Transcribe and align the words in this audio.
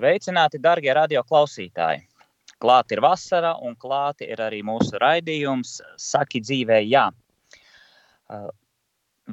Sveicināti, 0.00 0.56
darbie 0.56 0.94
radio 0.96 1.20
klausītāji! 1.28 1.98
Klāt 2.60 2.92
ir 2.94 3.02
vasara, 3.04 3.50
un 3.60 3.74
klāti 3.76 4.30
ir 4.32 4.40
arī 4.40 4.62
mūsu 4.64 4.96
raidījums 4.96 5.74
Saki 6.00 6.40
dzīvē, 6.40 6.78
jā. 6.88 7.02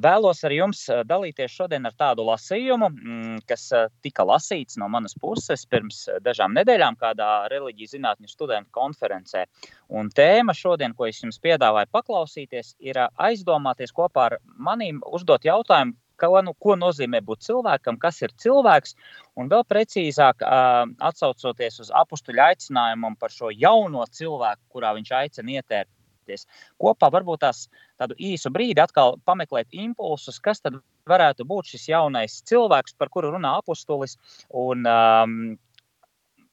Vēlos 0.06 0.44
ar 0.44 0.52
jums 0.52 0.82
dalīties 1.08 1.54
šodien 1.54 1.88
ar 1.88 1.94
tādu 1.96 2.26
lasījumu, 2.28 2.90
mm, 2.90 3.38
kas 3.48 3.64
tika 4.04 4.26
lasīts 4.28 4.76
no 4.82 4.90
manas 4.92 5.16
puses 5.16 5.64
pirms 5.72 6.02
dažām 6.26 6.52
nedēļām 6.58 7.00
kādā 7.00 7.30
reliģijas 7.48 7.94
zinātņu 7.96 8.28
studentu 8.28 8.68
konferencē. 8.76 9.46
Un 9.88 10.12
tēma 10.12 10.52
šodien, 10.52 10.92
ko 10.92 11.08
es 11.08 11.22
jums 11.22 11.40
piedāvāju 11.48 11.88
paklausīties, 11.96 12.74
ir 12.84 13.00
aizdomāties 13.16 13.96
kopā 13.96 14.28
ar 14.28 14.38
manīm 14.68 15.00
uzdot 15.16 15.48
jautājumu, 15.48 15.96
ko, 16.20 16.40
nu, 16.44 16.54
ko 16.54 16.76
nozīmē 16.78 17.20
būt 17.26 17.46
cilvēkam, 17.46 17.98
kas 18.02 18.22
ir 18.24 18.34
cilvēks, 18.42 18.96
un 19.38 19.50
vēl 19.52 19.64
precīzāk 19.68 20.42
atsaucoties 20.44 21.80
uz 21.84 21.92
apakstuļu 22.02 22.44
aicinājumam 22.48 23.16
par 23.20 23.34
šo 23.34 23.52
jauno 23.54 24.06
cilvēku, 24.10 24.62
kurā 24.74 24.94
viņš 24.98 25.14
aicina 25.20 25.58
ietērpties. 25.58 26.46
Kopā 26.80 27.10
varbūt 27.14 27.44
tās 27.46 27.66
tādu 28.00 28.18
īsu 28.18 28.52
brīdi 28.54 28.82
atkal 28.82 29.16
pameklēt 29.28 29.72
impulsus, 29.72 30.40
kas 30.42 30.60
tad 30.64 30.80
varētu 31.08 31.46
būt 31.48 31.72
šis 31.72 31.88
jaunais 31.88 32.42
cilvēks, 32.48 32.98
par 32.98 33.08
kuru 33.12 33.32
runā 33.32 33.54
apustulis, 33.62 34.18
un 34.52 34.84
um, 34.84 35.38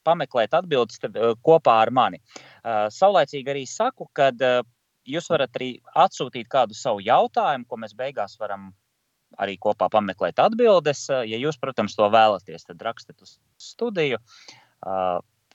pameklēt 0.06 0.54
atbildes 0.56 1.02
kopā 1.44 1.80
ar 1.82 1.92
mani. 1.92 2.22
Uh, 2.62 2.86
saulēcīgi 2.94 3.52
arī 3.52 3.66
saku, 3.68 4.08
ka 4.16 4.30
uh, 4.32 4.64
jūs 5.06 5.30
varat 5.30 5.58
arī 5.58 5.70
atsūtīt 6.06 6.48
kādu 6.50 6.76
savu 6.76 7.02
jautājumu, 7.06 7.66
ko 7.68 7.78
mēs 7.82 7.94
beigās 7.98 8.36
varam 8.40 8.70
arī 9.40 9.56
kopā 9.60 9.88
pameklēt 9.92 10.40
atbildes. 10.42 11.06
Ja 11.10 11.40
jūs, 11.40 11.58
protams, 11.60 11.96
to 11.98 12.08
vēlaties, 12.12 12.68
tad 12.68 12.82
rakstiet 12.84 13.20
uz 13.24 13.36
studiju. 13.60 14.20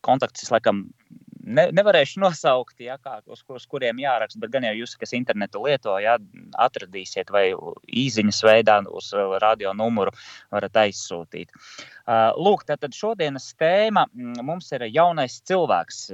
Kontaktus 0.01 0.47
es 0.47 0.53
laikam 0.53 0.87
ne, 1.45 1.67
nevarēšu 1.75 2.21
nosaukt, 2.25 2.77
ja, 2.83 2.97
kā, 3.01 3.19
uz, 3.31 3.43
uz 3.47 3.67
kuriem 3.69 4.01
jāraksta, 4.01 4.39
bet 4.41 4.53
gan 4.53 4.65
jau 4.67 4.73
jūs, 4.81 4.95
kas 4.99 5.13
internetu 5.17 5.63
lieto, 5.65 5.97
ja, 6.01 6.17
atradīsiet 6.61 7.31
vai 7.33 7.49
īsiņas 8.03 8.41
veidā 8.47 8.79
uz 8.89 9.11
radio 9.43 9.73
numuru 9.77 10.13
varat 10.53 10.81
aizsūtīt. 10.85 11.53
Lūk, 12.37 12.65
tad 12.69 12.89
šodienas 12.97 13.51
tēma 13.59 14.07
mums 14.41 14.71
ir 14.75 14.87
jaunais 14.91 15.39
cilvēks. 15.47 16.09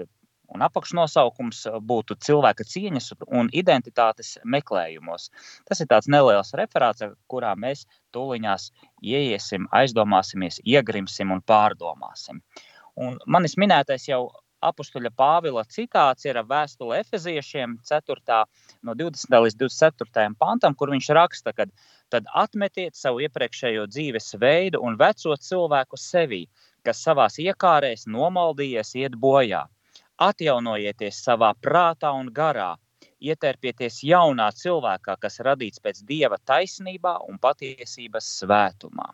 Un 0.56 0.64
apakšnosaukums 0.64 1.66
uh, 1.67 1.78
būtu 1.92 2.16
cilvēka 2.23 2.66
cieņas 2.67 3.12
un 3.28 3.52
identitātes 3.52 4.38
meklējumos. 4.56 5.30
Tas 5.67 5.84
ir 5.84 5.90
tāds 5.92 6.08
neliels 6.12 6.53
referāts, 6.59 7.03
kurā 7.31 7.53
mēs 7.59 7.86
tūlīņās 8.16 8.72
ieiesim, 9.03 9.68
aizdomāsimies, 9.75 10.62
iegrimsim 10.64 11.36
un 11.36 11.44
pārdomāsim. 11.44 12.42
Un 12.98 13.20
manis 13.28 13.58
minētais 13.62 14.08
jau 14.09 14.28
apakstuļa 14.66 15.12
Pāvila 15.14 15.63
citāts 15.69 16.25
ir 16.25 16.40
vēstule 16.50 16.97
Efeziešiem 17.03 17.78
4. 17.86 18.40
no 18.88 18.96
20. 18.97 19.38
līdz 19.46 19.57
24. 19.62 20.34
pantam, 20.40 20.75
kur 20.75 20.91
viņš 20.94 21.09
raksta, 21.18 21.53
ka 21.53 21.68
tad 22.13 22.30
atmetiet 22.34 22.97
savu 22.97 23.22
iepriekšējo 23.28 23.86
dzīves 23.91 24.34
veidu 24.41 24.81
un 24.81 24.97
veco 24.97 25.36
cilvēku 25.50 26.00
sevī, 26.02 26.46
kas 26.88 27.03
savās 27.03 27.38
iekārēs 27.44 28.07
nomaldījies 28.09 28.96
iet 29.03 29.19
bojā 29.19 29.66
Atjaunojieties 30.17 31.19
savā 31.22 31.51
prātā 31.61 32.09
un 32.17 32.31
garā, 32.33 32.72
ietērpieties 33.22 34.01
jaunā 34.05 34.47
cilvēkā, 34.57 35.17
kas 35.22 35.39
radīts 35.45 35.81
pēc 35.83 36.01
dieva 36.09 36.39
taisnībā 36.50 37.19
un 37.29 37.38
patiesības 37.41 38.29
svētumā. 38.41 39.11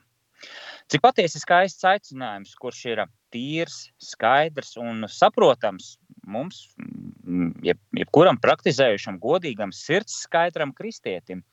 Cik 0.91 1.03
patiesi 1.03 1.39
skaists 1.39 1.85
aicinājums, 1.87 2.55
kurš 2.59 2.79
ir 2.91 3.01
tīrs, 3.31 3.77
skaidrs 4.03 4.75
un 4.79 5.05
saprotams 5.07 5.93
mums, 6.27 6.65
mm, 6.79 7.53
jeb, 7.67 7.79
jebkuram 7.99 8.39
praktizējušam, 8.43 9.19
godīgam, 9.23 9.71
sirds 9.75 10.21
skaidram 10.25 10.73
kristietim. 10.75 11.43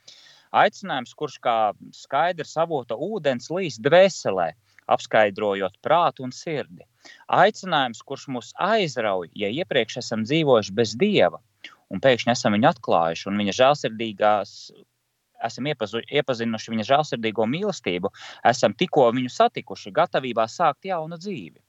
Aicinājums, 0.51 1.15
kurš 1.15 1.39
kā 1.43 1.57
skaidrs 1.95 2.57
avota 2.59 2.99
ūdens 2.99 3.51
līdz 3.55 3.79
dvēselē, 3.87 4.51
apskaidrojot 4.97 5.79
prātu 5.85 6.27
un 6.27 6.35
sirdi. 6.35 6.87
Aicinājums, 7.33 8.03
kurš 8.07 8.27
mūs 8.35 8.53
aizrauj, 8.61 9.31
ja 9.39 9.49
iepriekš 9.63 10.01
esam 10.03 10.27
dzīvojuši 10.27 10.77
bez 10.77 10.95
dieva, 11.01 11.41
un 11.91 12.03
pēkšņi 12.05 12.35
esam 12.35 12.57
viņu 12.57 12.71
atklājuši, 12.75 13.29
un 13.31 13.41
viņa 13.41 13.57
žēlsirdīgās 13.61 14.55
esam 15.47 15.71
iepazu, 15.71 16.03
iepazinuši 16.05 16.75
viņa 16.75 16.87
žēlsirdīgo 16.91 17.47
mīlestību, 17.49 18.13
esam 18.53 18.77
tikko 18.77 19.09
viņu 19.17 19.33
satikuši, 19.33 19.95
gatavībā 19.97 20.47
sākt 20.51 20.91
jaunu 20.91 21.19
dzīvi. 21.21 21.61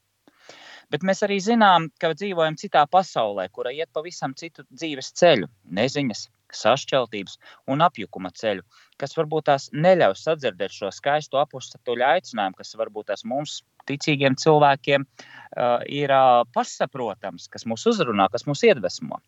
Bet 0.91 1.05
mēs 1.07 1.23
arī 1.23 1.37
zinām, 1.39 1.87
ka 2.01 2.11
dzīvojam 2.11 2.57
citā 2.59 2.83
pasaulē, 2.91 3.47
kura 3.55 3.71
iet 3.71 3.87
pavisam 3.95 4.33
citu 4.35 4.65
dzīves 4.67 5.13
ceļu, 5.15 5.47
neziņas, 5.77 6.25
sašķeltības 6.55 7.37
un 7.71 7.83
apjukuma 7.85 8.31
ceļu, 8.37 8.63
kas 9.01 9.15
varbūt 9.17 9.47
tās 9.49 9.67
neļauj 9.73 10.17
sadzirdēt 10.21 10.75
šo 10.75 10.91
skaisto 10.93 11.41
apakstuļu 11.41 12.05
aicinājumu, 12.07 12.57
kas 12.59 12.75
varbūt 12.79 13.11
tās 13.11 13.25
mums, 13.27 13.61
ticīgiem 13.89 14.37
cilvēkiem, 14.39 15.05
uh, 15.05 15.83
ir 15.89 16.13
uh, 16.13 16.41
pašsaprotams, 16.55 17.47
kas 17.51 17.67
mūs 17.69 17.87
uzrunā, 17.89 18.29
kas 18.31 18.45
mūs 18.49 18.63
iedvesmo. 18.67 19.21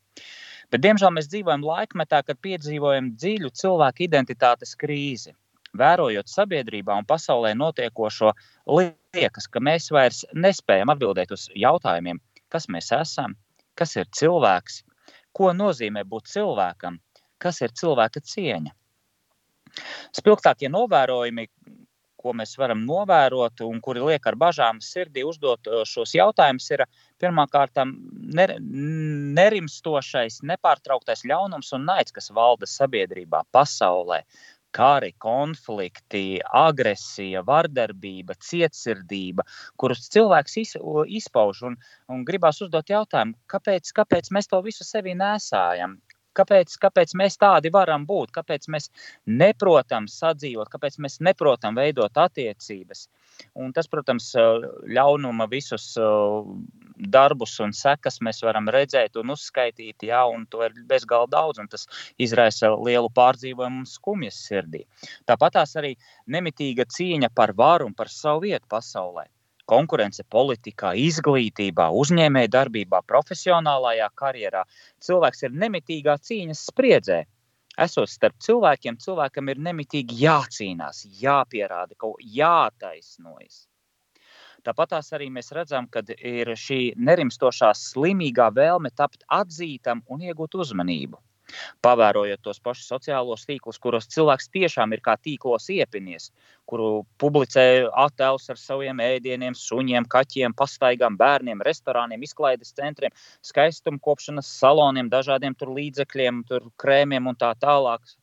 Bet, 0.72 0.82
diemžēl 0.86 1.12
mēs 1.14 1.30
dzīvojam 1.30 1.66
laikmetā, 1.68 2.24
kad 2.26 2.40
piedzīvojam 2.42 3.14
dziļu 3.20 3.52
cilvēku 3.60 4.08
identitātes 4.08 4.74
krīzi. 4.80 5.36
Vērojot 5.78 6.30
sabiedrībā 6.30 6.96
un 7.02 7.06
pasaulē 7.10 7.56
notiekošo, 7.58 8.32
liekas, 8.78 9.48
ka 9.50 9.62
mēs 9.62 9.90
vairs 9.94 10.22
nespējam 10.34 10.94
atbildēt 10.94 11.34
uz 11.34 11.48
jautājumiem, 11.58 12.22
kas 12.54 12.70
mēs 12.70 12.92
esam, 12.94 13.34
kas 13.78 13.96
ir 13.98 14.10
cilvēks, 14.14 14.84
ko 15.34 15.50
nozīmē 15.58 16.04
būt 16.10 16.30
cilvēkam, 16.30 17.00
kas 17.44 17.62
ir 17.62 17.76
cilvēka 17.80 18.24
cieņa. 18.24 18.72
Spilgtākie 20.14 20.70
novērojumi, 20.70 21.48
ko 22.24 22.32
mēs 22.40 22.56
varam 22.60 22.86
novērot 22.88 23.64
un 23.66 23.82
kuri 23.84 24.04
liek 24.08 24.28
ar 24.30 24.38
bažām 24.40 24.80
sirdī 24.84 25.26
uzdot 25.28 25.68
uh, 25.68 25.82
šos 25.88 26.14
jautājumus, 26.16 26.70
ir 26.72 26.86
pirmkārt 27.22 27.82
nerimstošais, 29.40 30.40
nepārtrauktais 30.54 31.26
ļaunums 31.30 31.74
un 31.76 31.88
naids, 31.90 32.16
kas 32.16 32.32
valda 32.36 32.70
sabiedrībā, 32.70 33.44
pasaulē. 33.56 34.22
Kari, 34.74 35.12
konflikti, 35.22 36.40
agresija, 36.60 37.44
vardarbība, 37.46 38.34
cietsirdība, 38.42 39.46
kurus 39.78 40.08
cilvēks 40.16 40.58
izpauž 41.20 41.62
un, 41.70 41.76
un 42.10 42.24
gribās 42.26 42.58
uzdot 42.66 42.90
jautājumu, 42.90 43.38
kāpēc, 43.54 43.92
kāpēc 44.00 44.32
mēs 44.34 44.50
to 44.50 44.64
visu 44.66 44.88
sevi 44.88 45.14
nesājam, 45.20 45.94
Kāpēc, 46.38 46.78
kāpēc 46.82 47.14
mēs 47.20 47.38
tādi 47.42 47.72
varam 47.74 48.08
būt? 48.10 48.32
Kāpēc 48.36 48.68
mēs 48.74 48.90
neprotam 49.30 50.08
sadzīvot, 50.10 50.72
kāpēc 50.74 50.98
mēs 51.04 51.20
neprotam 51.26 51.78
veidot 51.78 52.18
attiecības? 52.26 53.08
Un 53.58 53.74
tas, 53.74 53.90
protams, 53.90 54.32
ļaunuma 54.98 55.48
visus 55.52 55.92
darbus 57.14 57.56
un 57.66 57.74
sekas 57.74 58.20
mēs 58.26 58.44
varam 58.46 58.70
redzēt 58.74 59.18
un 59.22 59.34
uzskaitīt, 59.34 60.06
jā, 60.10 60.24
un 60.30 60.46
to 60.50 60.62
ir 60.66 60.76
bezgalīgi 60.90 61.34
daudz, 61.34 61.62
un 61.62 61.70
tas 61.70 61.88
izraisa 62.22 62.74
lielu 62.76 63.10
pārdzīvojumu 63.14 63.84
un 63.84 63.90
skumjas 63.90 64.42
sirdī. 64.48 64.84
Tāpat 65.30 65.58
tās 65.60 65.78
arī 65.82 65.96
nemitīga 66.34 66.86
cīņa 66.90 67.34
par 67.34 67.56
varu 67.58 67.90
un 67.90 67.98
par 67.98 68.14
savu 68.14 68.46
vietu 68.48 68.70
pasaulē 68.70 69.30
konkurence 69.70 70.24
politikā, 70.36 70.94
izglītībā, 71.00 71.90
uzņēmējdarbībā, 72.02 73.04
profesionālajā 73.10 74.10
karjerā. 74.20 74.64
Cilvēks 75.04 75.46
ir 75.48 75.60
nemitīgā 75.64 76.18
cīņas 76.30 76.66
spriedzē. 76.72 77.24
Esot 77.84 78.10
starp 78.12 78.38
cilvēkiem, 78.46 79.00
cilvēkam 79.02 79.50
ir 79.50 79.62
nemitīgi 79.68 80.20
jācīnās, 80.22 81.06
jāpierāda, 81.22 81.98
kaut 81.98 82.22
jātaisnojas. 82.22 83.64
Tāpat 84.64 84.94
arī 84.96 85.28
mēs 85.34 85.52
redzam, 85.52 85.90
ka 85.92 86.04
ir 86.16 86.54
šī 86.56 86.94
nerimstošā, 86.96 87.74
slimīgā 87.76 88.48
vēlme 88.56 88.94
tapt 88.96 89.26
atzītam 89.28 90.04
un 90.08 90.22
iegūt 90.30 90.56
uzmanību. 90.56 91.20
Pavērojot 91.86 92.42
tos 92.44 92.60
pašus 92.64 92.90
sociālos 92.92 93.46
tīklus, 93.50 93.80
kuros 93.82 94.08
cilvēks 94.14 94.50
tiešām 94.54 94.94
ir 94.96 95.02
kā 95.06 95.16
tīklos 95.18 95.70
iepinies, 95.74 96.30
kuru 96.70 97.04
publicē 97.22 97.66
attēlus 98.06 98.50
ar 98.54 98.60
saviem 98.60 99.02
ēdieniem, 99.04 99.58
suņiem, 99.58 100.08
kaķiem, 100.12 100.56
pastaigām, 100.58 101.18
bērniem, 101.20 101.64
restorāniem, 101.66 102.24
izklaides 102.24 102.74
centriem, 102.78 103.14
skaistumkopšanas 103.46 104.50
saloniem, 104.60 105.12
dažādiem 105.14 105.58
tur 105.60 105.74
līdzekļiem, 105.76 106.44
tur 106.50 106.72
krēmiem 106.82 107.30
un 107.32 107.40
tā 107.40 107.54
tālāk. 107.60 108.16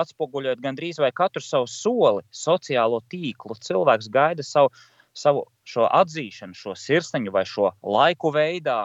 Atspoguļot 0.00 0.60
gandrīz 0.62 1.00
vai 1.02 1.10
katru 1.10 1.42
savu 1.42 1.66
soli, 1.66 2.22
sociālo 2.30 3.00
tīklu, 3.10 3.56
cilvēks 3.58 4.06
gaida 4.14 4.46
savu, 4.46 4.70
savu 5.18 5.48
atzīšanu, 5.66 6.54
šo 6.54 6.76
sirsniņu 6.78 7.34
vai 7.34 7.42
šo 7.48 7.72
laiku 7.82 8.30
veidā, 8.34 8.84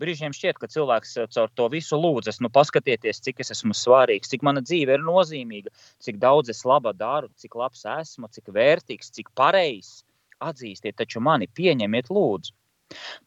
Brīžiem 0.00 0.32
šķiet, 0.36 0.58
ka 0.60 0.68
cilvēks 0.72 1.16
eh, 1.20 1.26
caur 1.34 1.50
to 1.58 1.66
visu 1.72 1.98
lūdzas, 2.00 2.40
nu, 2.44 2.50
paskatieties, 2.52 3.20
cik 3.26 3.42
es 3.44 3.52
esmu 3.56 3.76
svarīgs, 3.76 4.30
cik 4.32 4.44
mana 4.46 4.62
dzīve 4.64 4.96
ir 4.96 5.04
nozīmīga, 5.04 5.72
cik 6.00 6.20
daudz 6.22 6.52
es 6.54 6.64
laba 6.68 6.94
daru, 6.96 7.28
cik 7.40 7.58
labs 7.60 7.84
esmu, 7.98 8.30
cik 8.32 8.48
vērtīgs, 8.56 9.12
cik 9.16 9.32
pareizs. 9.36 10.04
Atzīstiet, 10.40 10.96
taču 10.96 11.20
mani 11.20 11.50
pieņemiet, 11.52 12.08
lūdzu. 12.08 12.54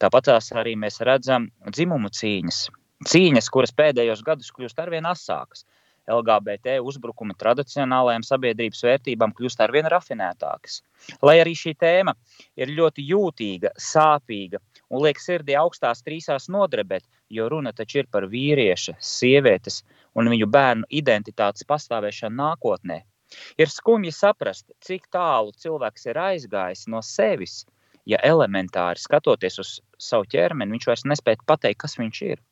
Tāpat 0.02 0.32
arī 0.34 0.74
mēs 0.76 0.98
redzam 1.06 1.46
dzimumu 1.70 2.10
cīņas. 2.10 2.66
Cīņas, 3.08 3.50
kuras 3.54 3.76
pēdējos 3.76 4.24
gados 4.26 4.50
kļūst 4.56 4.82
arvien 4.82 5.06
asākas. 5.06 5.64
LGBT 6.10 6.82
uzbrukumi 6.84 7.36
tradicionālajām 7.40 8.26
sabiedrības 8.28 8.82
vērtībām 8.84 9.32
kļūst 9.38 9.62
arvien 9.64 9.88
rafinētākas. 9.92 10.82
Lai 11.24 11.38
arī 11.40 11.54
šī 11.56 11.76
tēma 11.80 12.16
ir 12.60 12.74
ļoti 12.76 13.06
jūtīga, 13.08 13.72
sāpīga 13.80 14.60
un 14.94 15.02
liek 15.06 15.20
sirdī 15.22 15.56
augstās 15.58 16.04
trīsās 16.06 16.50
nodrebēt, 16.54 17.06
jo 17.34 17.48
runa 17.50 17.74
taču 17.74 18.04
ir 18.04 18.10
par 18.14 18.28
vīrieša, 18.30 18.96
sievietes 19.02 19.82
un 20.14 20.30
viņu 20.34 20.50
bērnu 20.54 20.90
identitātes 21.02 21.66
pastāvēšanu 21.70 22.38
nākotnē. 22.40 23.02
Ir 23.58 23.72
skumji 23.74 24.14
saprast, 24.14 24.68
cik 24.86 25.08
tālu 25.14 25.54
cilvēks 25.58 26.10
ir 26.12 26.20
aizgājis 26.22 26.86
no 26.94 27.02
sevis, 27.02 27.64
ja 28.06 28.20
elementāri 28.22 29.02
skatoties 29.02 29.60
uz 29.64 29.72
savu 29.98 30.28
ķermeni, 30.30 30.76
viņš 30.76 30.90
vairs 30.90 31.06
nespēja 31.10 31.42
pateikt, 31.50 31.82
kas 31.86 31.98
viņš 31.98 32.22
ir. 32.28 32.44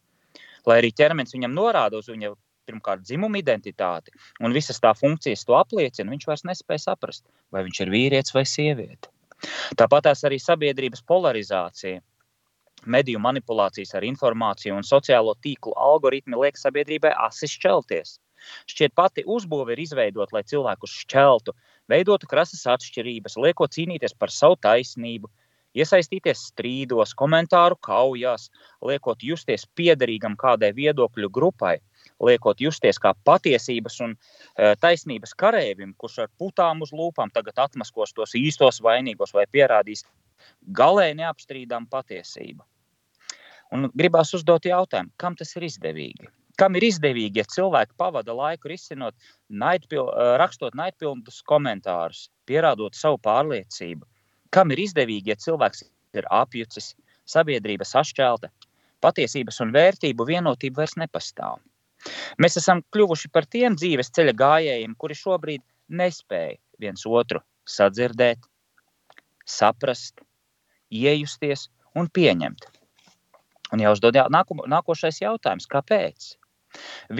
Lai 0.65 0.79
arī 0.81 0.91
ķermenis 0.97 1.35
viņam 1.35 1.53
norāda 1.57 2.01
uz 2.01 2.09
viņa 2.09 2.33
pirmkārt 2.69 3.03
dzimuma 3.05 3.41
identitāti, 3.41 4.13
un 4.41 4.53
visas 4.55 4.79
tā 4.81 4.93
funkcijas 4.97 5.45
to 5.45 5.57
apliecina, 5.57 6.13
viņš 6.13 6.27
vairs 6.29 6.45
nespēja 6.49 6.85
saprast, 6.85 7.25
vai 7.53 7.65
viņš 7.67 7.81
ir 7.83 7.93
vīrietis 7.93 8.35
vai 8.37 8.45
sieviete. 8.47 9.11
Tāpat 9.77 10.11
arī 10.13 10.37
sabiedrības 10.41 11.01
polarizācija, 11.09 12.01
mediju 12.85 13.19
manipulācijas 13.21 13.95
ar 13.97 14.05
informāciju 14.07 14.75
un 14.77 14.87
sociālo 14.87 15.35
tīklu 15.43 15.73
algoritmi 15.77 16.39
liek 16.43 16.57
sabiedrībai 16.57 17.13
asi 17.27 17.49
šķelties. 17.51 18.17
Šķiet, 18.69 18.95
pati 18.97 19.23
uzbūve 19.29 19.75
ir 19.75 19.83
izveidota, 19.83 20.33
lai 20.37 20.43
cilvēkus 20.49 20.95
šķeltu, 21.03 21.53
veidotu 21.91 22.29
krasas 22.29 22.63
atšķirības, 22.73 23.37
liekot 23.37 23.75
cīnīties 23.75 24.15
par 24.17 24.33
savu 24.33 24.57
taisnību, 24.65 25.29
iesaistīties 25.77 26.47
strīdos, 26.51 27.13
komentāru 27.17 27.77
kaujās, 27.85 28.49
liekot 28.85 29.23
justies 29.23 29.67
piederīgam 29.77 30.35
kādai 30.39 30.71
viedokļu 30.77 31.29
grupai, 31.29 31.77
liekot 32.23 32.61
justies 32.61 32.99
kā 33.01 33.13
patiesības 33.27 33.99
un 34.07 34.15
e, 34.15 34.73
taisnības 34.81 35.35
karavīram, 35.37 35.93
kurš 35.97 36.23
ar 36.25 36.33
putām 36.41 36.81
uz 36.85 36.91
lūpām 36.95 37.31
tagad 37.33 37.61
atmaskos 37.67 38.17
tos 38.17 38.35
īstos 38.37 38.81
vainīgos 38.83 39.35
vai 39.37 39.45
pierādīs 39.51 40.03
galēji 40.81 41.21
neapstrīdām 41.21 41.87
patiesību. 41.91 42.65
Un 43.71 43.87
gribās 43.95 44.33
uzdot 44.35 44.65
jautājumu, 44.67 45.13
kam 45.21 45.35
tas 45.39 45.55
ir 45.55 45.65
izdevīgi? 45.67 46.27
Kam 46.59 46.75
ir 46.75 46.83
izdevīgi, 46.83 47.39
ja 47.39 47.47
cilvēki 47.47 47.95
pavada 47.97 48.33
laiku 48.35 48.69
risinot, 48.69 49.15
naidpil, 49.47 50.09
rakstot 50.41 50.75
naidpilnus 50.77 51.39
komentārus, 51.47 52.25
pierādot 52.49 52.97
savu 52.99 53.17
pārliecību? 53.23 54.03
Kam 54.51 54.73
ir 54.75 54.83
izdevīgi, 54.83 55.31
ja 55.31 55.39
cilvēks 55.39 55.85
ir 56.19 56.27
apjucis, 56.27 56.91
sabiedrība 57.31 57.87
sašķelta, 57.87 58.51
patiesības 59.01 59.61
un 59.63 59.71
vērtību 59.77 60.27
vienotība 60.27 60.83
vairs 60.83 60.97
nepastāv? 60.99 61.61
Mēs 62.41 62.59
esam 62.59 62.83
kļuvuši 62.93 63.31
par 63.31 63.47
tiem 63.47 63.77
dzīves 63.79 64.11
ceļa 64.17 64.35
gājējiem, 64.41 64.97
kuri 64.99 65.17
šobrīd 65.17 65.63
nespēja 66.01 66.57
viens 66.81 67.05
otru 67.07 67.39
sadzirdēt, 67.69 68.43
saprast, 69.47 70.19
iejusties 70.91 71.69
un 71.95 72.09
pieņemt. 72.11 72.80
Un 73.71 73.83
jāuzdod 73.83 74.17
jā, 74.17 74.25
nāko, 74.33 74.57
nākošais 74.69 75.21
jautājums, 75.23 75.69
kāpēc? 75.71 76.33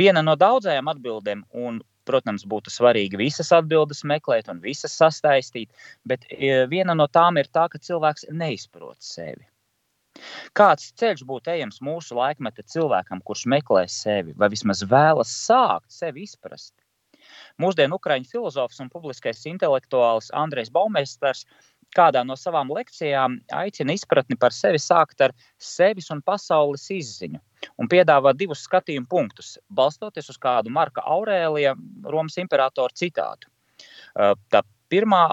Viena 0.02 0.24
no 0.24 0.36
daudzajām 0.40 0.90
atbildēm, 0.92 1.46
un, 1.66 1.80
protams, 2.08 2.44
būtu 2.48 2.72
svarīgi 2.74 3.20
visas 3.20 3.52
atbildes 3.56 4.04
meklēt 4.08 4.50
un 4.52 4.62
visas 4.64 4.96
sastaistīt, 4.98 5.72
bet 6.08 6.26
e, 6.32 6.66
viena 6.72 6.96
no 6.98 7.08
tām 7.08 7.40
ir 7.40 7.50
tā, 7.52 7.68
ka 7.72 7.80
cilvēks 7.80 8.30
neizprot 8.32 9.00
sevi. 9.06 9.48
Kāds 10.58 10.90
ceļš 11.00 11.24
būtu 11.28 11.54
ejams 11.54 11.80
mūsu 11.88 12.18
laikmeta 12.18 12.66
cilvēkam, 12.74 13.22
kurš 13.28 13.46
meklē 13.54 13.86
sevi, 13.92 14.36
vai 14.36 14.50
vismaz 14.52 14.84
vēlas 14.94 15.32
sākt 15.46 15.94
sevi 15.96 16.26
izprast? 16.28 16.74
Mūsdienu 17.62 17.96
ukrāņu 18.00 18.28
filozofs 18.32 18.82
un 18.84 18.90
publiskais 18.92 19.46
intelektuālis 19.48 20.32
Andrejs 20.36 20.72
Baumēsters 20.74 21.46
kādā 21.96 22.24
no 22.28 22.38
savām 22.40 22.72
lekcijām 22.74 23.40
aicina 23.62 23.96
izpratni 23.96 24.38
par 24.40 24.56
sevi 24.56 24.80
sākt 24.80 25.22
ar 25.26 25.36
sevis 25.60 26.10
un 26.14 26.22
pasaules 26.26 26.88
izziņu 26.94 27.40
un 27.78 27.90
piedāvā 27.92 28.34
divus 28.38 28.64
skatījumu 28.66 29.10
punktus, 29.10 29.58
balstoties 29.70 30.32
uz 30.34 30.40
kādu 30.42 30.74
Marka 30.74 31.04
Aurēlija, 31.06 31.76
Romas 32.10 32.38
imperatora 32.42 32.94
citātu. 32.98 33.52
Tā 34.16 34.64
pirmā 34.92 35.26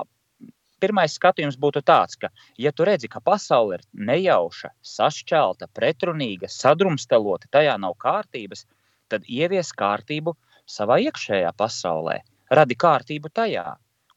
pirmais 0.83 1.15
skatījums 1.19 1.59
būtu 1.59 1.83
tāds, 1.83 2.19
ka, 2.21 2.31
ja 2.59 2.73
tu 2.73 2.87
redzi, 2.87 3.11
ka 3.11 3.21
pasaule 3.25 3.79
ir 3.79 3.85
nejauša, 4.11 4.71
sašķelta, 4.95 5.71
pretrunīga, 5.75 6.51
sadrumstalota, 6.53 7.51
tajā 7.51 7.75
nav 7.83 7.97
kārtības, 7.99 8.65
tad 9.11 9.27
ievies 9.27 9.73
kārtību 9.75 10.37
savā 10.69 11.01
iekšējā 11.09 11.51
pasaulē, 11.59 12.21
radi 12.55 12.79
kārtību 12.79 13.33
tajā, 13.35 13.67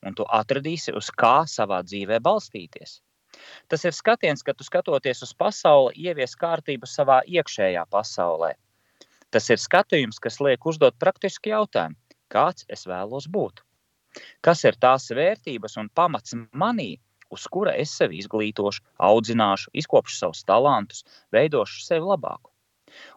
un 0.05 0.17
tu 0.17 0.25
atradīsi, 0.39 0.93
uz 0.97 1.09
kā 1.23 1.41
savā 1.47 1.81
dzīvē 1.85 2.19
balstīties. 2.23 2.99
Tas 3.71 3.85
ir 3.87 3.95
skatiens, 3.95 4.43
ka 4.43 4.53
tu 4.53 4.65
skatoties 4.67 5.23
uz 5.25 5.31
pasauli, 5.43 5.95
ievies 6.07 6.35
kārtību 6.43 6.89
savā 6.89 7.21
iekšējā 7.37 7.85
pasaulē. 7.95 8.51
Tas 9.31 9.47
ir 9.53 9.61
skatījums, 9.63 10.19
kas 10.19 10.41
liek 10.43 10.65
uzdot 10.67 10.97
praktisku 10.99 11.53
jautājumu, 11.53 11.95
kāds 12.33 12.67
es 12.75 12.83
vēlos 12.89 13.29
būt. 13.31 13.63
Kas 14.43 14.65
ir 14.67 14.75
tās 14.83 15.07
vērtības 15.15 15.77
un 15.79 15.87
pamats 15.95 16.35
manī, 16.63 16.89
uz 17.31 17.47
kura 17.47 17.77
es 17.79 17.93
sevi 17.95 18.19
izglītošu, 18.19 18.83
audzināšu, 19.09 19.71
izkopšu 19.81 20.17
savus 20.17 20.43
talantus, 20.43 21.05
veidošu 21.31 21.85
sevi 21.85 22.09
labāku? 22.11 22.51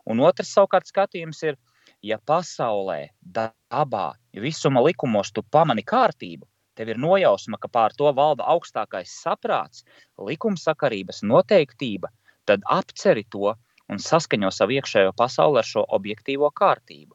Un 0.07 0.23
otrs 0.23 0.55
savukārt 0.55 0.87
skatījums 0.87 1.43
ir, 1.51 1.59
ja 2.07 2.21
pasaulē, 2.31 3.01
dabā, 3.39 4.07
visuma 4.47 4.85
likumos 4.87 5.35
tu 5.35 5.43
pamani 5.43 5.83
kārtību, 5.83 6.47
tev 6.79 6.93
ir 6.93 7.01
nojausma, 7.01 7.59
ka 7.61 7.69
pār 7.69 7.95
to 7.99 8.11
valda 8.19 8.47
augstākais 8.55 9.13
saprāts, 9.25 9.85
likumsakarības 10.31 11.23
noteiktība, 11.31 12.11
tad 12.47 12.65
apceri 12.79 13.25
to 13.31 13.55
un 13.89 14.01
saskaņo 14.01 14.51
savu 14.55 14.79
iekšējo 14.79 15.13
pasauli 15.17 15.61
ar 15.61 15.69
šo 15.69 15.85
objektīvo 15.99 16.51
kārtību. 16.61 17.15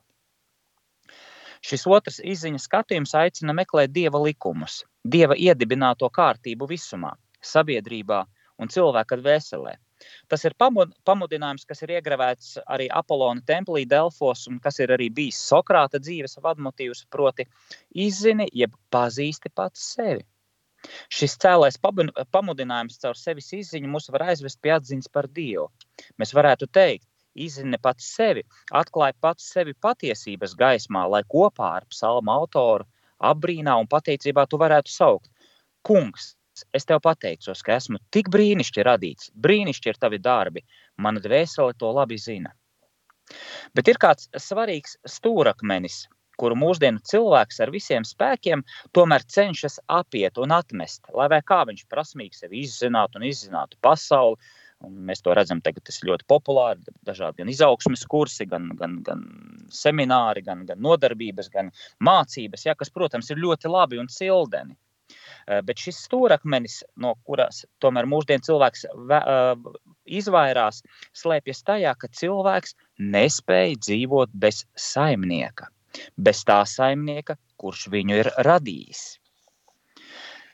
Šis 1.65 1.83
otrs 1.91 2.21
izziņas 2.23 2.65
skatījums 2.69 3.15
aicina 3.19 3.53
meklēt 3.55 3.91
dieva 3.91 4.21
likumus, 4.23 4.83
dieva 5.03 5.35
iedibināto 5.35 6.07
kārtību 6.19 6.69
visumā, 6.69 7.11
sabiedrībā 7.43 8.23
un 8.59 8.71
cilvēka 8.71 9.19
dvēselē. 9.19 9.75
Tas 10.32 10.46
ir 10.48 10.56
pamudinājums, 10.60 11.65
kas 11.70 11.84
ir 11.84 11.94
iegravēts 11.98 12.58
arī 12.75 12.88
Apollona 13.01 13.44
templī 13.51 13.86
Delfos, 13.89 14.46
un 14.51 14.60
kas 14.63 14.79
ir 14.79 14.94
arī 14.96 15.10
bijis 15.20 15.39
Sokrāta 15.51 16.00
dzīves 16.00 16.39
vadmotīvs, 16.44 17.06
proti, 17.12 17.48
izzini, 18.08 18.48
jeb 18.63 18.75
pazīsti 18.96 19.51
pats 19.56 19.94
sevi. 19.96 20.25
Šis 21.12 21.36
cēlais 21.44 21.75
pamudinājums 21.84 23.01
caur 23.03 23.18
sevis 23.20 23.51
izziņu 23.58 23.89
mūs 23.91 24.08
var 24.15 24.29
aizvest 24.32 24.62
pie 24.63 24.72
atziņas 24.77 25.12
par 25.12 25.27
Dievu. 25.39 25.65
Mēs 26.22 26.32
varētu 26.38 26.70
teikt, 26.79 27.08
izzina 27.36 27.79
pats 27.82 28.08
sevi, 28.15 28.46
atklāja 28.82 29.18
pats 29.25 29.50
sevi 29.53 29.75
patiesības 29.88 30.56
gaismā, 30.62 31.03
lai 31.12 31.22
kopā 31.36 31.74
ar 31.82 31.88
psalmu 31.91 32.32
autoru 32.32 32.88
apbrīnā 33.32 33.75
un 33.82 33.89
pateicībā 33.91 34.48
tu 34.48 34.60
varētu 34.62 34.96
saukt: 34.96 35.29
Kungs, 35.84 36.34
es 36.75 36.87
tev 36.89 37.01
pateicos, 37.05 37.63
ka 37.65 37.75
esmu 37.77 37.99
tik 38.15 38.29
brīnišķīgi 38.33 38.85
radīts, 38.87 39.31
brīnišķīgi 39.45 39.93
ir 39.93 39.99
tavi 40.01 40.21
darbi, 40.23 40.63
mana 40.97 41.21
dvēsele 41.23 41.75
to 41.79 41.91
labi 41.95 42.17
zina. 42.21 42.53
Bet 43.77 43.91
ir 43.91 43.99
kāds 44.01 44.29
svarīgs 44.47 44.97
stūrakmenis, 45.17 46.07
kuru 46.39 46.55
mūsdienu 46.55 47.03
cilvēks 47.05 47.59
ar 47.63 47.73
visiem 47.73 48.05
spēkiem 48.07 48.63
tomēr 48.95 49.25
cenšas 49.35 49.79
apiet 49.99 50.39
un 50.39 50.55
atmest, 50.55 51.03
lai 51.13 51.41
kā 51.45 51.59
viņš 51.69 51.85
prasmīgi 51.91 52.41
sevi 52.43 52.63
izzinātu 52.63 53.19
un 53.19 53.27
izzinātu 53.29 53.77
pasauli, 53.85 54.39
Un 54.87 54.99
mēs 55.07 55.19
to 55.23 55.33
redzam, 55.35 55.59
tagad 55.63 55.83
tas 55.89 55.97
ir 55.99 56.07
ļoti 56.07 56.25
populāri. 56.31 56.93
Dažādi 57.07 57.41
gan 57.41 57.49
izaugsmes 57.51 58.05
kursi, 58.07 58.45
gan, 58.47 58.69
gan, 58.79 58.99
gan 59.03 59.25
semināri, 59.75 60.43
gan, 60.45 60.61
gan 60.69 60.79
nodarbības, 60.85 61.49
gan 61.51 61.71
mācības, 62.07 62.63
ja, 62.67 62.77
kas, 62.79 62.91
protams, 62.95 63.27
ir 63.31 63.41
ļoti 63.43 63.71
labi 63.73 63.99
un 63.99 64.07
cildeni. 64.13 64.77
Eh, 65.50 65.62
bet 65.65 65.82
šis 65.82 65.98
stūrakmenis, 66.06 66.84
no 67.01 67.15
kuras 67.25 67.63
tomēr 67.82 68.06
mūsdienu 68.10 68.46
cilvēks 68.46 68.84
eh, 68.86 69.63
izvairās, 70.20 70.84
slēpjas 71.18 71.63
tajā, 71.65 71.94
ka 71.98 72.10
cilvēks 72.20 72.75
nespēja 73.15 73.79
dzīvot 73.88 74.36
bez 74.44 74.62
saimnieka, 74.77 75.72
bez 76.22 76.44
tā 76.46 76.60
saimnieka, 76.70 77.39
kurš 77.58 77.88
viņu 77.96 78.22
ir 78.22 78.29
radījis. 78.46 79.01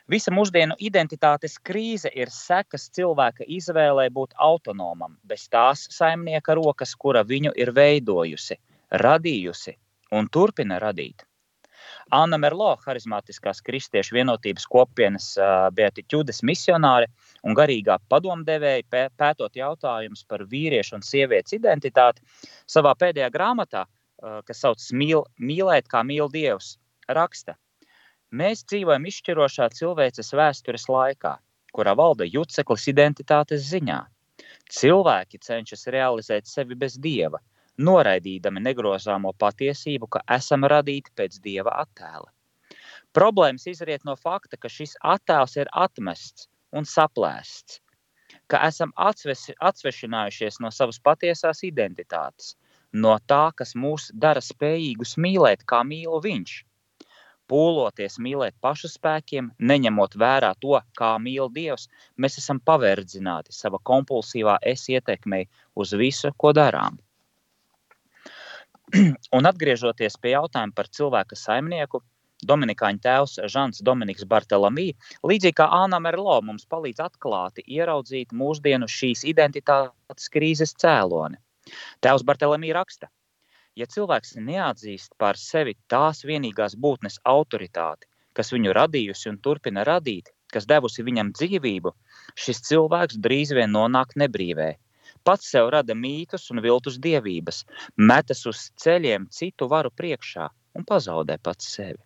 Visa 0.08 0.32
mūsdienu 0.32 0.78
identitātes 0.88 1.58
krīze 1.66 2.12
ir 2.16 2.32
sekas 2.32 2.88
cilvēka 2.96 3.50
izvēlē 3.52 4.08
būt 4.16 4.38
autonomam, 4.48 5.18
bez 5.28 5.50
tās 5.52 5.88
saimnieka 5.92 6.56
rokas, 6.56 6.96
kura 6.96 7.26
viņu 7.26 7.52
ir 7.58 7.74
veidojusi, 7.76 8.62
radījusi 9.04 9.76
un 10.16 10.30
turpina 10.32 10.80
radīt. 10.80 11.26
Anna 12.14 12.38
Merlo, 12.38 12.76
harizmātiskās 12.86 13.64
kristiešu 13.66 14.14
vienotības 14.20 14.68
kopienas 14.70 15.32
beatiķudes 15.74 16.44
misionāre 16.46 17.08
un 17.44 17.58
garīgā 17.58 17.98
padomdevēja, 18.10 19.10
pētot 19.18 19.58
jautājumus 19.58 20.24
par 20.30 20.46
vīriešu 20.52 21.00
un 21.00 21.06
sievietes 21.06 21.58
identitāti, 21.58 22.22
savā 22.70 22.94
pēdējā 23.00 23.32
grāmatā, 23.34 23.86
kas 24.46 24.62
saucas 24.62 24.92
Mīl, 24.94 25.26
Mīlēt, 25.42 25.90
kā 25.90 26.04
mīl 26.06 26.30
Dievs, 26.30 26.76
raksta: 27.10 27.58
Mēs 28.32 28.64
dzīvojam 28.70 29.10
izšķirošā 29.10 29.72
cilvēces 29.74 30.34
vēstures 30.38 30.86
laikā, 30.90 31.36
kurā 31.74 31.96
valda 31.98 32.26
juceklis 32.30 32.88
identitātes 32.94 33.66
ziņā. 33.72 34.04
Cilvēki 34.72 35.42
cenšas 35.42 35.88
realizēt 35.94 36.48
sevi 36.50 36.78
bez 36.78 36.98
dieva, 37.02 37.42
noraidīdami 37.78 38.64
negrozāmo 38.68 39.34
patiesību, 39.40 40.10
ka 40.16 40.22
esam 40.38 40.68
radīti 40.72 41.14
pēc 41.16 41.40
dieva 41.44 41.74
attēla. 41.84 42.32
Problēmas 43.16 43.68
izriet 43.72 44.04
no 44.08 44.16
fakta, 44.20 44.58
ka 44.58 44.70
šis 44.72 44.98
attēls 45.14 45.56
ir 45.58 45.72
atmests 45.72 46.50
un 46.76 46.88
saplēsts, 46.90 47.80
ka 48.52 48.60
esam 48.68 48.92
atsvešinājušies 49.00 50.60
no 50.64 50.72
savas 50.72 51.00
patiesās 51.00 51.64
identitātes, 51.68 52.56
no 52.94 53.18
tā, 53.32 53.50
kas 53.56 53.76
mūs 53.76 54.10
dara 54.14 54.44
spējīgus 54.44 55.16
mīlēt, 55.26 55.64
kā 55.72 55.84
mīl 55.88 56.20
viņš. 56.24 56.58
Pūloties 57.52 58.18
mīlēt 58.26 58.56
pašu 58.66 58.90
spēkiem, 58.90 59.52
neņemot 59.72 60.16
vērā 60.18 60.52
to, 60.62 60.80
kā 60.98 61.12
mīl 61.22 61.52
Dievs, 61.58 61.86
mēs 62.18 62.40
esam 62.42 62.60
paverdzināti 62.70 63.54
sava 63.54 63.78
kompulsīvā 63.92 64.58
es 64.74 64.88
ietekmei 64.90 65.46
uz 65.76 65.94
visu, 65.94 66.34
ko 66.42 66.56
darām. 66.58 66.98
Un 69.38 69.48
atgriežoties 69.50 70.18
pie 70.22 70.36
jautājuma 70.36 70.76
par 70.76 70.90
cilvēka 70.98 71.38
saimnieku, 71.40 72.02
Dominikāņu 72.46 73.02
tēvs 73.02 73.40
Žants 73.50 73.82
Dominiks 73.88 74.26
Bartelamī, 74.30 74.90
līdzīgi 75.26 75.56
kā 75.58 75.66
Āna 75.78 76.02
Merlo, 76.04 76.36
mums 76.46 76.68
palīdz 76.70 77.02
atklāti 77.08 77.64
ieraudzīt 77.78 78.36
mūsdienu 78.36 78.90
šīs 78.92 79.24
identitātes 79.32 80.30
krīzes 80.34 80.76
cēloni. 80.84 81.40
Tēvs 82.06 82.26
Bartelamī 82.28 82.74
raksta, 82.78 83.10
ja 83.80 83.88
cilvēks 83.90 84.36
neatzīst 84.38 85.16
par 85.18 85.40
sevi 85.40 85.78
tās 85.90 86.22
vienīgās 86.28 86.78
būtnes 86.78 87.18
autoritāti, 87.26 88.06
kas 88.38 88.54
viņu 88.54 88.76
radījusi 88.78 89.32
un 89.32 89.40
turpina 89.42 89.88
radīt, 89.88 90.30
kas 90.54 90.68
devusi 90.70 91.08
viņam 91.08 91.32
dzīvību, 91.40 91.96
šis 92.38 92.62
cilvēks 92.70 93.18
drīz 93.24 93.56
vien 93.58 93.74
nonāk 93.74 94.14
nebrīvē, 94.20 94.76
Pats 95.26 95.48
sev 95.52 95.72
rada 95.74 95.96
mītus 95.98 96.52
un 96.54 96.62
viltus 96.62 97.00
dievības, 97.02 97.64
metas 98.12 98.46
uz 98.52 98.68
ceļiem 98.84 99.26
citu 99.34 99.68
varu 99.72 99.90
priekšā 100.02 100.50
un 100.78 100.86
pazaudē 100.86 101.40
pats 101.48 101.72
sevi. 101.78 102.02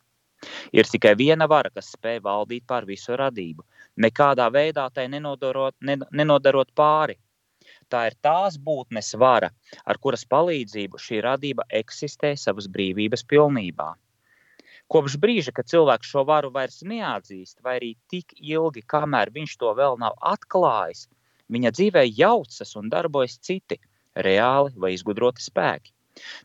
Ir 0.71 0.88
tikai 0.88 1.15
viena 1.19 1.47
vara, 1.51 1.71
kas 1.75 1.89
spēj 1.95 2.21
valdīt 2.23 2.63
pār 2.71 2.88
visu 2.88 3.17
radību, 3.19 3.65
nekādā 4.05 4.45
veidā 4.55 4.85
tai 4.95 5.09
nenodarot, 5.11 5.75
nenodarot 5.83 6.71
pāri. 6.81 7.17
Tā 7.91 8.05
ir 8.07 8.15
tās 8.23 8.55
būtnes 8.69 9.11
vara, 9.19 9.49
ar 9.83 9.99
kuras 9.99 10.23
palīdzību 10.33 11.01
šī 11.05 11.19
radība 11.25 11.65
eksistē 11.81 12.35
savas 12.39 12.69
brīvības 12.71 13.25
pilnībā. 13.33 13.89
Kopš 14.89 15.19
brīža, 15.21 15.51
kad 15.53 15.67
cilvēks 15.69 16.09
šo 16.13 16.23
varu 16.25 16.53
vairs 16.55 16.79
neatzīst, 16.88 17.59
vai 17.65 17.75
arī 17.81 17.91
tik 18.09 18.31
ilgi, 18.39 18.85
kamēr 18.93 19.29
viņš 19.35 19.57
to 19.61 19.73
vēl 19.77 19.99
nav 20.01 20.15
atklājis, 20.31 21.09
Viņa 21.49 21.71
dzīvē 21.75 22.03
jaucas 22.07 22.75
un 22.79 22.91
darbojas 22.93 23.39
citi, 23.45 23.79
reāli 24.15 24.73
vai 24.77 24.93
izgudroti 24.93 25.43
spēki. 25.43 25.93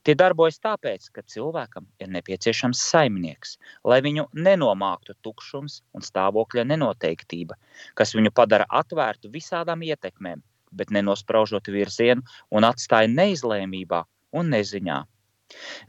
Tie 0.07 0.15
darbojas 0.15 0.61
tāpēc, 0.63 1.09
ka 1.15 1.25
cilvēkam 1.35 1.87
ir 2.03 2.11
nepieciešams 2.15 2.83
saimnieks, 2.91 3.57
lai 3.91 4.01
viņu 4.07 4.29
nenomāktu 4.47 5.17
tukšums 5.27 5.81
un 5.97 6.05
stāvokļa 6.07 6.67
nenoteiktība, 6.71 7.57
kas 7.99 8.15
viņu 8.15 8.31
padara 8.39 8.69
atvērtu 8.83 9.33
visādām 9.35 9.83
ietekmēm, 9.87 10.45
bet 10.71 10.95
nenospraužot 10.95 11.73
virzienu 11.75 12.23
un 12.55 12.69
atstāja 12.69 13.11
neizlēmībā 13.11 14.05
un 14.39 14.55
neziņā. 14.55 15.03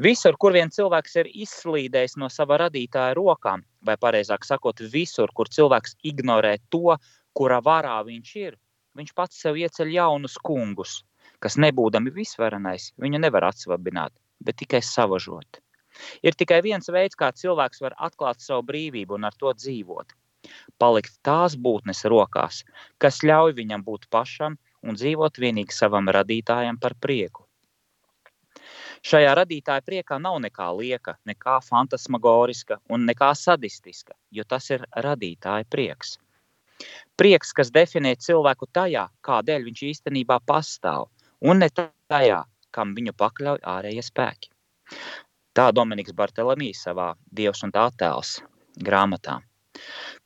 Visur, 0.05 0.35
kur 0.41 0.53
vien 0.57 0.69
cilvēks 0.73 1.15
ir 1.21 1.29
izslīdējis 1.45 2.17
no 2.21 2.29
sava 2.29 2.57
radītāja 2.65 3.15
rokām, 3.17 3.63
vai 3.85 3.95
precīzāk 4.01 4.45
sakot, 4.45 4.83
visur, 4.91 5.31
kur 5.33 5.49
cilvēks 5.49 5.95
ignorē 6.11 6.57
to, 6.73 6.97
kura 7.37 7.61
varā 7.63 7.95
viņš 8.07 8.35
ir, 8.41 8.57
viņš 8.95 9.13
pats 9.17 9.41
sev 9.43 9.59
ieceļ 9.59 9.93
jaunus 9.95 10.37
kungus, 10.49 10.97
kas 11.43 11.57
nebūdami 11.61 12.13
visvarenais, 12.15 12.91
viņu 13.01 13.21
nevar 13.21 13.49
atsvabināt, 13.51 14.13
bet 14.39 14.59
tikai 14.61 14.81
savažot. 14.83 15.61
Ir 16.27 16.35
tikai 16.35 16.59
viens 16.65 16.91
veids, 16.91 17.15
kā 17.15 17.31
cilvēks 17.31 17.81
var 17.83 17.95
atklāt 18.07 18.43
savu 18.43 18.65
brīvību 18.69 19.15
un 19.17 19.27
ar 19.29 19.35
to 19.39 19.53
dzīvot. 19.55 20.15
Palikt 20.81 21.15
tās 21.25 21.55
būtnes 21.67 22.03
rokās, 22.11 22.61
kas 23.01 23.23
ļauj 23.23 23.55
viņam 23.59 23.83
būt 23.85 24.07
pašam 24.13 24.59
un 24.83 24.99
dzīvot 24.99 25.39
vienīgi 25.41 25.73
savam 25.73 26.11
radītājam 26.17 26.77
par 26.81 26.97
prieku. 27.01 27.45
Šajā 29.05 29.33
radītāja 29.37 29.83
priekā 29.85 30.17
nav 30.21 30.39
nekā 30.41 30.67
lieka, 30.77 31.15
nekā 31.29 31.59
fantasmagoriska 31.61 32.79
un 32.89 33.05
nekā 33.09 33.31
sadistiska, 33.37 34.15
jo 34.31 34.45
tas 34.53 34.69
ir 34.73 34.85
radītāja 35.07 35.67
prieks. 35.69 36.15
Prieks, 37.15 37.53
kas 37.55 37.71
definē 37.71 38.15
cilvēku 38.19 38.67
tajā, 38.75 39.05
kādēļ 39.23 39.67
viņš 39.69 39.83
īstenībā 39.91 40.41
pastāv, 40.47 41.07
un 41.41 41.63
ne 41.63 41.69
tajā, 41.71 42.41
kam 42.75 42.95
viņu 42.97 43.15
pakļauj 43.15 43.61
ārējie 43.63 44.03
spēki. 44.03 44.51
Tā 45.55 45.69
Dominiks 45.71 46.15
Bartelemijs 46.15 46.81
savā 46.83 47.13
Dievs 47.31 47.63
un 47.63 47.71
tā 47.71 47.85
attēls 47.89 48.41
grāmatā. 48.83 49.39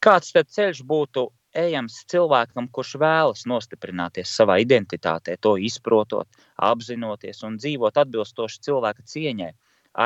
Kāds 0.02 0.34
tad 0.34 0.50
ceļš 0.50 0.82
būtu 0.90 1.28
ejams 1.58 2.04
cilvēkam, 2.10 2.68
kurš 2.74 2.96
vēlas 3.02 3.46
nostiprināties 3.50 4.34
savā 4.34 4.60
identitātē, 4.64 5.38
to 5.42 5.56
izprotot, 5.58 6.28
apzinoties 6.58 7.44
un 7.46 7.58
dzīvot 7.62 7.98
atbilstoši 8.04 8.62
cilvēka 8.66 9.06
cieņai, 9.14 9.52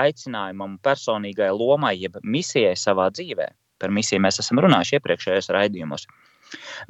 aicinājumam, 0.04 0.78
personīgai 0.84 1.52
lomai, 1.56 1.96
jeb 2.00 2.20
misijai 2.24 2.76
savā 2.80 3.10
dzīvē. 3.12 3.50
Par 3.80 3.92
misiju 3.92 4.22
mēs 4.24 4.40
esam 4.40 4.62
runājuši 4.64 5.00
iepriekšējos 5.00 5.52
raidījumos. 5.56 6.08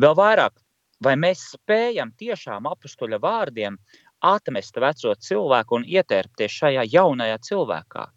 Vēl 0.02 0.16
vairāk, 0.20 0.56
vai 1.04 1.16
mēs 1.20 1.44
spējam 1.56 2.14
tiešām 2.20 2.70
apstuļa 2.72 3.20
vārdiem 3.24 3.78
atmest 4.24 4.80
veco 4.80 5.14
cilvēku 5.28 5.80
un 5.80 5.86
ietērpties 5.98 6.60
šajā 6.62 6.88
jaunajā 6.94 7.38
cilvēkā? 7.50 8.08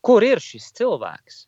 Kur 0.00 0.24
ir 0.24 0.40
šis 0.40 0.70
cilvēks? 0.78 1.44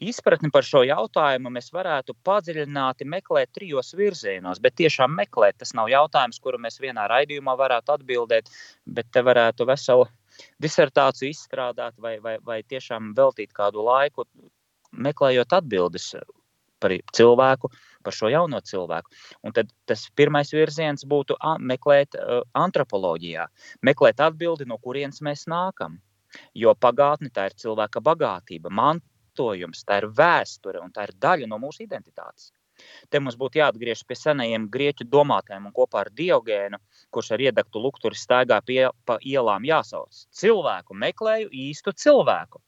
Izpratni 0.00 0.48
par 0.48 0.64
šo 0.64 0.80
jautājumu 0.88 1.50
mēs 1.52 1.66
varētu 1.76 2.14
padziļināti 2.24 3.04
meklēt 3.04 3.50
trijos 3.52 3.92
virzienos, 3.98 4.60
bet 4.64 4.78
tiešām 4.80 5.12
meklēt. 5.18 5.58
Tas 5.60 5.74
nav 5.76 5.90
jautājums, 5.92 6.40
kuru 6.40 6.60
mēs 6.62 6.80
vienā 6.80 7.04
raidījumā 7.10 7.52
varētu 7.60 7.98
atbildēt, 7.98 8.48
bet 8.86 9.10
te 9.12 9.20
varētu 9.26 9.66
veselu 9.68 10.06
disertāciju 10.64 11.34
izstrādāt 11.34 11.98
vai, 12.00 12.14
vai, 12.24 12.38
vai 12.40 12.62
tiešām 12.62 13.12
veltīt 13.18 13.52
kādu 13.52 13.84
laiku 13.84 14.24
meklējot 14.90 15.52
atbildes 15.60 16.14
par 16.80 16.94
cilvēku, 17.16 17.70
par 18.04 18.16
šo 18.16 18.30
jauno 18.32 18.60
cilvēku. 18.64 19.12
Un 19.46 19.56
tad 19.56 19.72
tas 19.88 20.06
pirmais 20.16 20.52
virziens 20.54 21.06
būtu 21.08 21.36
meklēt 21.72 22.16
uh, 22.18 22.42
antropoloģijā, 22.66 23.48
meklēt 23.86 24.22
atbildi, 24.26 24.68
no 24.68 24.78
kurienes 24.78 25.20
mēs 25.24 25.46
nākam. 25.50 25.98
Jo 26.54 26.76
pagātne 26.78 27.30
tā 27.34 27.48
ir 27.50 27.58
cilvēka 27.58 28.02
bagātība, 28.06 28.70
mantojums, 28.70 29.82
tā 29.84 30.00
ir 30.02 30.08
vēsture 30.14 30.80
un 30.80 30.94
tā 30.94 31.08
ir 31.08 31.16
daļa 31.18 31.50
no 31.50 31.58
mūsu 31.58 31.82
identitātes. 31.86 32.52
Te 33.12 33.20
mums 33.20 33.36
būtu 33.40 33.60
jāatgriežas 33.60 34.06
pie 34.08 34.16
senajiem 34.18 34.68
grieķu 34.74 35.06
domātājiem 35.14 35.66
un 35.68 35.74
kopā 35.78 36.04
ar 36.04 36.10
Diogēnu, 36.20 36.78
kurš 37.14 37.34
ar 37.36 37.44
iedegtu 37.46 37.82
lukturi 37.86 38.16
staigā 38.16 38.60
pie, 38.70 38.80
pa 39.04 39.18
ielām 39.32 39.66
jāsauc. 39.68 40.22
Cilvēku 40.42 40.96
meklēju 41.04 41.50
īstu 41.66 41.92
cilvēku. 42.04 42.62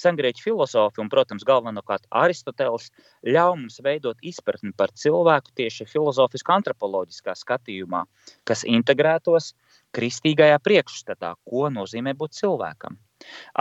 Sengrieķu 0.00 0.42
filozofi 0.42 0.98
un, 1.02 1.08
protams, 1.10 1.44
galvenokārt 1.46 2.08
Aristoteles 2.22 2.88
ļauj 3.22 3.58
mums 3.60 3.78
veidot 3.84 4.18
izpratni 4.26 4.72
par 4.76 4.90
cilvēku 4.90 5.54
tieši 5.60 5.86
filozofiskā, 5.86 6.56
antropoloģiskā 6.58 7.36
skatījumā, 7.38 8.02
kas 8.48 8.64
integrētos 8.66 9.52
kristīgajā 9.94 10.58
priekšstatā, 10.66 11.34
ko 11.46 11.68
nozīmē 11.70 12.16
būt 12.18 12.34
cilvēkam. 12.40 12.98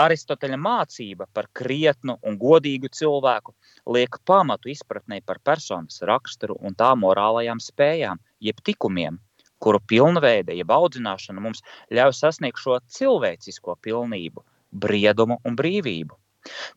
Aristoteļa 0.04 0.58
mācība 0.60 1.28
par 1.38 1.48
krietnu 1.60 2.16
un 2.30 2.40
godīgu 2.42 2.90
cilvēku 3.00 3.54
liek 3.98 4.18
pamatu 4.30 4.72
izpratnē 4.74 5.22
par 5.28 5.40
personas 5.52 6.02
raksturu 6.10 6.58
un 6.60 6.74
tā 6.82 6.90
morālajām 7.04 7.62
spējām, 7.64 8.20
jeb 8.50 8.66
tikumiem, 8.70 9.22
kuru 9.64 9.80
pilnveide, 9.94 10.58
jeb 10.58 10.74
audzināšana 10.80 11.46
mums 11.46 11.64
ļauj 11.94 12.18
sasniegt 12.24 12.66
šo 12.66 12.82
cilvēcisko 12.98 13.78
pilnību, 13.86 14.44
briedumu 14.86 15.40
un 15.46 15.62
brīvību. 15.62 16.23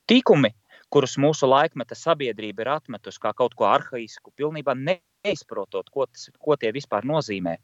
Tikumi, 0.07 0.53
kurus 0.91 1.17
mūsu 1.23 1.49
laikmeta 1.51 1.97
sabiedrība 1.99 2.65
ir 2.65 2.71
atmetusi 2.77 3.23
kā 3.23 3.33
kaut 3.37 3.57
ko 3.59 3.67
arhaisku, 3.69 4.33
pilnībā 4.39 4.77
neizprotot, 4.79 5.91
ko, 5.91 6.07
tas, 6.07 6.29
ko 6.39 6.57
tie 6.61 6.71
vispār 6.77 7.09
nozīmē, 7.09 7.57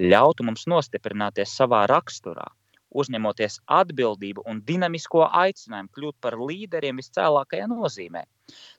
ļautu 0.00 0.46
mums 0.48 0.66
nostiprināties 0.70 1.54
savā 1.60 1.84
raksturā, 1.90 2.46
uzņemoties 2.94 3.60
atbildību 3.78 4.44
un 4.50 4.60
dinamisko 4.66 5.24
aicinājumu 5.44 5.94
kļūt 5.98 6.18
par 6.26 6.38
līderiem 6.38 7.00
viscēlākajā 7.02 7.70
nozīmē. 7.70 8.24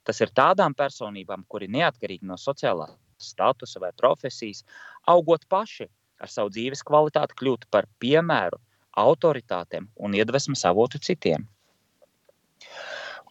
Tas 0.08 0.22
ir 0.24 0.32
tādām 0.36 0.76
personībām, 0.78 1.48
kuri 1.48 1.72
neatkarīgi 1.78 2.28
no 2.28 2.40
sociālā 2.40 2.92
statusa 3.20 3.80
vai 3.80 3.92
profesijas, 3.96 4.64
augot 5.08 5.48
paši 5.50 5.88
ar 6.22 6.32
savu 6.32 6.52
dzīves 6.52 6.84
kvalitāti, 6.88 7.36
kļūt 7.40 7.68
par 7.72 7.88
piemēru 8.00 8.60
autoritātēm 9.00 9.90
un 9.96 10.16
iedvesmas 10.16 10.64
avotu 10.68 11.00
citiem. 11.04 11.48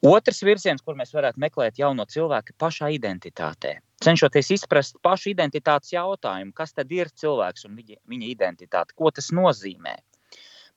Otrs 0.05 0.43
virziens, 0.45 0.83
kur 0.85 0.99
mēs 0.99 1.15
varētu 1.17 1.41
meklēt 1.41 1.79
jauno 1.81 2.05
cilvēku, 2.05 2.53
ir 2.53 2.61
pašā 2.61 2.91
identitātē. 2.93 3.79
Cenšoties 4.05 4.51
izprast 4.59 4.99
pašu 5.03 5.31
identitātes 5.31 5.95
jautājumu, 5.95 6.53
kas 6.53 6.75
tad 6.77 6.91
ir 6.93 7.09
cilvēks 7.23 7.65
un 7.69 7.79
viņa, 7.79 7.97
viņa 8.13 8.29
identitāte, 8.29 8.93
ko 8.99 9.09
tas 9.15 9.31
nozīmē. 9.33 9.95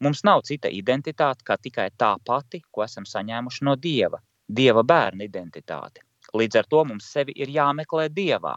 Mums 0.06 0.24
nav 0.24 0.46
cita 0.48 0.70
identitāte 0.72 1.44
kā 1.44 1.58
tikai 1.58 1.90
tā 1.98 2.14
pati, 2.24 2.62
ko 2.72 2.86
esam 2.86 3.08
saņēmuši 3.10 3.68
no 3.68 3.76
Dieva, 3.76 4.22
Dieva 4.48 4.84
bērna 4.88 5.26
identitāte. 5.28 6.06
Līdz 6.38 6.62
ar 6.62 6.72
to 6.72 6.84
mums 6.88 7.08
sevi 7.12 7.36
ir 7.36 7.52
jāmeklē 7.52 8.08
Dievā. 8.14 8.56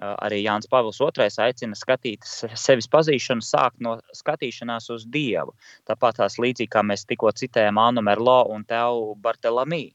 Arī 0.00 0.38
Jānis 0.40 0.68
Pāvils 0.72 1.00
II 1.02 1.28
aicina 1.44 1.76
skatīt 1.76 2.24
sevis 2.24 2.88
pazīšanu, 2.88 3.44
sākt 3.44 3.82
no 3.84 3.98
skatīšanās 4.16 4.88
uz 4.94 5.04
Dievu. 5.04 5.52
Tāpat 5.88 6.22
tās 6.22 6.38
līdzīgi 6.40 6.72
kā 6.72 6.82
mēs 6.86 7.04
tikko 7.04 7.32
citējām 7.36 7.80
Annu 7.82 8.04
Merlo 8.06 8.38
un 8.54 8.64
Tevu 8.64 9.14
Bartelamī. 9.20 9.90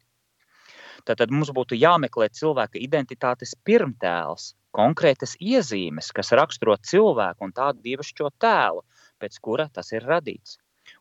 Tad 1.05 1.31
mums 1.33 1.51
būtu 1.53 1.77
jāmeklē 1.77 2.29
cilvēka 2.33 2.79
identitātes 2.81 3.53
pirmtēls, 3.65 4.53
konkrētas 4.73 5.35
iezīmes, 5.41 6.11
kas 6.13 6.33
raksturo 6.37 6.77
cilvēku 6.81 7.45
un 7.45 7.53
tādu 7.53 7.81
dievišķo 7.85 8.31
tēlu, 8.41 8.81
pēc 9.21 9.37
kura 9.41 9.69
tas 9.73 9.91
ir 9.93 10.05
radīts. 10.05 10.57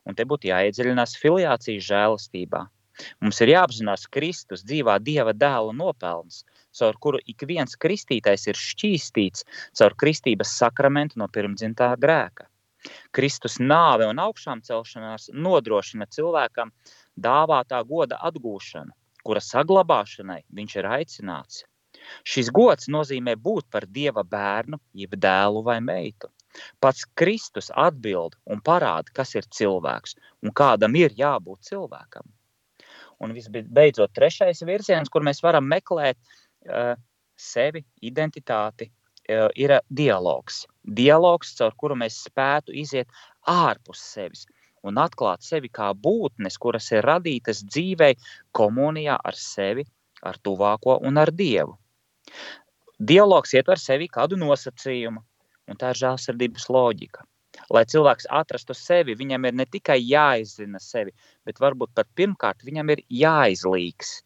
Un 0.09 0.17
te 0.17 0.25
būtu 0.29 0.49
jāiedziļinās 0.49 1.17
filiācijas 1.21 1.89
žēlastībā. 1.89 2.67
Mums 3.21 3.41
ir 3.43 3.51
jāapzinās 3.53 4.07
Kristus 4.17 4.63
dzīvā 4.65 5.01
Dieva 5.03 5.33
dēla 5.35 5.73
nopelns, 5.77 6.45
caur 6.79 6.99
kuru 7.01 7.21
ik 7.31 7.47
viens 7.49 7.77
kristītais 7.81 8.49
ir 8.51 8.59
šķīstīts 8.59 9.47
caur 9.79 9.95
kristības 10.01 10.57
sakramentu 10.59 11.21
no 11.23 11.31
pirmdzimtā 11.31 11.95
grēka. 12.01 12.49
Kristus 13.17 13.57
nāve 13.61 14.07
un 14.11 14.21
augšām 14.21 14.61
celšanās 14.67 15.31
nodrošina 15.47 16.07
cilvēkam 16.17 16.73
dāvātā 17.27 17.81
goda 17.89 18.19
atgūšanu, 18.29 18.93
kura 19.25 19.41
saglabāšanai 19.41 20.43
viņš 20.59 20.77
ir 20.81 20.91
aicināts. 20.99 21.65
Šis 22.29 22.51
gods 22.53 22.91
nozīmē 22.91 23.37
būt 23.41 23.71
par 23.73 23.87
Dieva 23.97 24.25
bērnu, 24.27 24.81
jeb 25.01 25.15
dēlu 25.17 25.63
vai 25.65 25.79
meitu. 25.81 26.29
Pats 26.83 27.07
Kristus 27.19 27.71
atbild 27.87 28.37
un 28.51 28.61
parāda, 28.63 29.11
kas 29.15 29.35
ir 29.35 29.47
cilvēks 29.59 30.19
un 30.45 30.53
kādam 30.53 30.95
ir 30.99 31.15
jābūt 31.19 31.71
cilvēkam. 31.71 32.27
Un 33.23 33.33
visbeidzot, 33.33 34.13
trešais 34.15 34.61
virziens, 34.67 35.09
kur 35.09 35.25
mēs 35.25 35.41
varam 35.43 35.67
meklēt 35.71 36.19
uh, 36.19 36.44
sevi, 37.37 37.85
identitāti, 38.03 38.89
uh, 38.89 39.49
ir 39.57 39.77
dialogs. 39.91 40.65
Dialogs, 40.85 41.55
caur 41.59 41.75
kuru 41.77 41.97
mēs 42.01 42.23
spētu 42.29 42.75
iziet 42.85 43.09
ārpus 43.49 44.03
sevis 44.15 44.47
un 44.85 45.01
atklāt 45.01 45.41
sevi 45.41 45.71
kā 45.73 45.93
būtnes, 45.97 46.59
kuras 46.61 46.91
ir 46.93 47.07
radītas 47.09 47.63
dzīvē, 47.65 48.11
komunijā 48.53 49.17
ar 49.17 49.37
sevi, 49.39 49.87
ar 50.23 50.37
tuvāko 50.45 50.99
un 51.09 51.17
ar 51.19 51.33
Dievu. 51.33 51.79
Dialogs 53.01 53.55
ietver 53.57 53.81
sevi 53.81 54.11
kādu 54.13 54.37
nosacījumu, 54.37 55.23
Un 55.71 55.81
tā 55.81 55.95
ir 55.95 56.01
žēlsirdības 56.01 56.69
loģika. 56.73 57.25
Lai 57.73 57.85
cilvēks 57.89 58.27
atrastu 58.35 58.75
sevi, 58.77 59.15
viņam 59.17 59.47
ir 59.49 59.57
ne 59.61 59.67
tikai 59.71 59.97
jāizzina 60.03 60.81
sevi, 60.83 61.15
bet 61.47 61.61
varbūt 61.63 61.95
pat 61.97 62.11
pirmkārt 62.19 62.65
viņam 62.67 62.91
ir 62.93 63.05
jāizlīkst. 63.23 64.24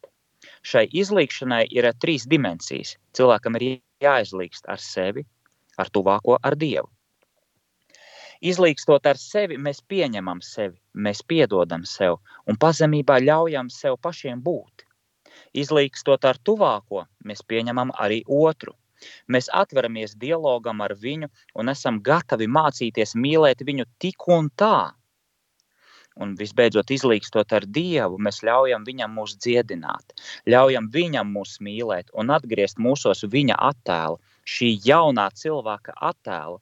Šai 0.69 0.85
izlīkšanai 1.03 1.65
ir 1.79 1.89
trīs 2.05 2.27
dimensijas. 2.29 2.97
Cilvēkam 3.17 3.59
ir 3.59 3.67
jāizlīkst 4.05 4.69
ar 4.75 4.83
sevi, 4.85 5.25
ar 5.79 5.91
tuvāko, 5.95 6.39
ar 6.43 6.57
Dievu. 6.63 6.91
Izlīkstot 8.53 9.07
ar 9.11 9.19
sevi, 9.19 9.57
mēs 9.59 9.81
pieņemam 9.91 10.43
sevi, 10.47 10.77
mēs 10.95 11.25
piedodam 11.27 11.87
sev 11.93 12.21
un 12.47 12.59
pazemībā 12.65 13.19
ļaujam 13.25 13.71
sev 13.75 13.97
pašiem 14.03 14.45
būt. 14.45 14.85
Izlīkstot 15.63 16.29
ar 16.29 16.39
tuvāko, 16.45 17.07
mēs 17.25 17.43
pieņemam 17.43 17.91
arī 18.05 18.21
otru 18.27 18.77
Mēs 19.35 19.49
atveramies 19.59 20.15
dialogam 20.23 20.81
ar 20.87 20.95
viņu 21.03 21.29
un 21.63 21.73
esam 21.73 21.99
gatavi 22.09 22.49
mācīties 22.55 23.15
mīlēt 23.25 23.63
viņu 23.69 23.87
tik 24.05 24.27
un 24.37 24.49
tā. 24.63 24.79
Un 26.19 26.35
visbeidzot, 26.39 26.91
izlīkstot 26.91 27.53
ar 27.55 27.67
Dievu, 27.79 28.19
mēs 28.27 28.41
ļaujam 28.47 28.83
viņam 28.89 29.13
mūs 29.15 29.37
dziedināt, 29.39 30.17
ļaujam 30.51 30.89
viņam 30.95 31.31
mūs 31.31 31.59
mīlēt 31.63 32.11
un 32.19 32.33
atgriezt 32.35 32.81
mūsos 32.83 33.23
viņa 33.31 33.59
attēlu, 33.71 34.19
šī 34.43 34.73
jaunā 34.89 35.29
cilvēka 35.39 35.95
attēlu, 36.11 36.59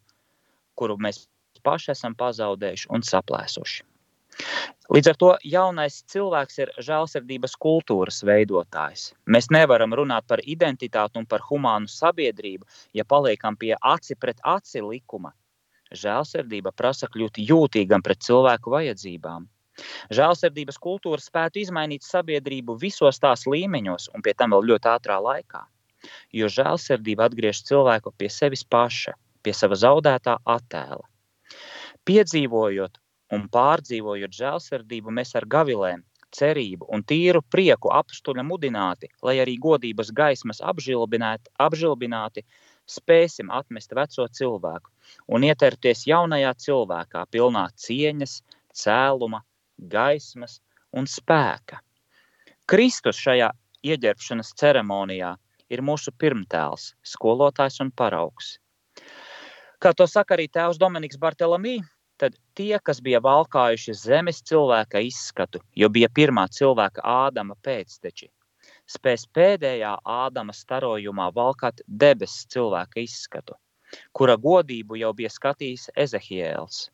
kuru 0.76 0.98
mēs 1.00 1.24
paši 1.64 1.94
esam 1.96 2.14
pazaudējuši 2.18 2.90
un 2.92 3.04
saplēsuši. 3.06 3.84
Līdz 4.92 5.08
ar 5.10 5.16
to 5.22 5.28
jaunais 5.48 5.96
cilvēks 6.12 6.58
ir 6.60 6.72
žēlsirdības 6.88 7.56
kultūras 7.62 8.20
veidotājs. 8.28 9.08
Mēs 9.32 9.48
nevaram 9.56 9.96
runāt 9.96 10.26
par 10.30 10.42
identitāti 10.44 11.18
un 11.20 11.26
par 11.30 11.44
humānu 11.48 11.90
sabiedrību, 11.90 12.68
ja 12.92 13.06
paliekam 13.08 13.56
pie 13.56 13.72
aci 13.80 14.18
pret 14.20 14.42
aci 14.44 14.84
likuma. 14.84 15.32
Žēlsirdība 15.94 16.72
prasa 16.74 17.06
kļūt 17.06 17.38
jūtīgam 17.38 18.02
pret 18.02 18.24
cilvēku 18.26 18.72
vajadzībām. 18.74 19.46
Žēlsirdības 20.18 20.78
kultūra 20.82 21.20
spētu 21.22 21.60
izmainīt 21.60 22.02
sabiedrību 22.06 22.78
visos 22.80 23.20
tās 23.22 23.44
līmeņos, 23.46 24.10
un 24.14 24.24
pie 24.24 24.34
tam 24.34 24.56
vēl 24.56 24.70
ļoti 24.72 24.90
ātrā 24.92 25.18
laikā. 25.22 25.62
Jo 26.32 26.48
žēlsirdība 26.52 27.28
atgriež 27.28 27.62
cilvēku 27.68 28.12
pie 28.16 28.30
sevis 28.32 28.64
paša, 28.64 29.14
pie 29.42 29.54
sava 29.54 29.78
zaudētā 29.78 30.38
attēla. 30.56 31.04
Piedzīvojot 32.06 32.98
un 33.36 33.48
pārdzīvojot 33.52 34.34
žēlsirdību, 34.40 35.12
mēs 35.18 35.34
ar 35.38 35.46
gavilēm, 35.50 36.04
cerību 36.36 36.88
un 36.92 37.02
tīru 37.06 37.42
prieku 37.54 37.90
apstuļa 37.94 38.44
mudināti, 38.46 39.10
lai 39.26 39.36
arī 39.42 39.56
godības 39.62 40.12
gaismas 40.16 40.62
apžilbināti, 40.72 41.52
apžilbināti 41.62 42.44
spēsim 42.90 43.50
atmest 43.52 43.94
veco 43.96 44.26
cilvēku 44.38 44.90
un 45.32 45.46
ieterties 45.46 46.06
jaunajā 46.06 46.52
cilvēkā, 46.66 47.24
pilnā 47.30 47.66
cieņas, 47.74 48.40
cēluma, 48.74 49.42
gaismas 49.78 50.60
un 50.96 51.08
spēka. 51.10 51.80
Kristus 52.66 53.18
šajā 53.22 53.50
ieģerbšanas 53.86 54.54
ceremonijā 54.58 55.34
ir 55.70 55.82
mūsu 55.82 56.12
pirmtēls, 56.18 56.94
skolotājs 57.06 57.80
un 57.84 57.92
paraugs. 57.94 58.56
Kā 59.82 59.92
to 59.92 60.06
saka 60.08 60.36
arī 60.36 60.46
tēvs 60.48 60.80
Dominiks 60.80 61.18
Bartelamī, 61.20 61.76
tad 62.16 62.36
tie, 62.56 62.78
kas 62.82 63.02
bija 63.04 63.20
valkājuši 63.20 63.94
zemes 64.00 64.40
cilvēka 64.48 65.02
izskatu, 65.04 65.60
jo 65.76 65.90
bija 65.92 66.08
pirmā 66.08 66.46
cilvēka 66.48 67.04
Ādama 67.04 67.58
pēcteči, 67.62 68.30
spēs 68.90 69.26
pēdējā 69.36 69.92
Ādama 70.04 70.54
starojumā 70.56 71.30
valkāt 71.34 71.82
debesu 71.86 72.46
cilvēka 72.54 73.02
izskatu, 73.02 73.56
kura 74.12 74.36
godību 74.36 74.98
jau 75.00 75.12
bija 75.16 75.30
skatījis 75.32 75.90
Ezehiēls. 76.04 76.86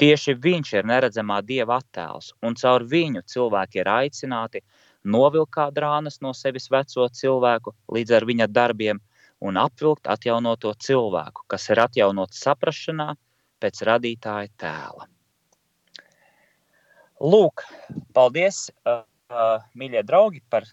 Tieši 0.00 0.34
viņš 0.44 0.72
ir 0.78 0.88
neredzamā 0.90 1.38
dieva 1.46 1.78
attēls, 1.78 2.32
un 2.42 2.56
caur 2.58 2.84
viņu 2.94 3.22
cilvēki 3.32 3.82
ir 3.82 3.90
aicināti 3.92 4.62
novilkt 5.04 5.60
drānas 5.76 6.20
no 6.24 6.32
sevis 6.34 6.68
veco 6.70 7.06
cilvēku 7.20 7.74
līdz 7.94 8.16
ar 8.18 8.26
viņa 8.26 8.48
darbiem 8.50 9.00
un 9.42 9.58
apvilkt 9.58 10.06
atjaunoto 10.10 10.74
cilvēku, 10.74 11.46
kas 11.46 11.68
ir 11.70 11.82
atjaunots 11.82 12.42
saprašanā, 12.42 13.14
pēc 13.62 13.82
radītāja 13.86 14.50
tēla. 14.58 15.08
Lūk, 17.22 17.62
paldies! 18.14 18.66
uh, 19.32 19.62
mīļie 19.78 20.02
draugi, 20.06 20.42
par 20.50 20.66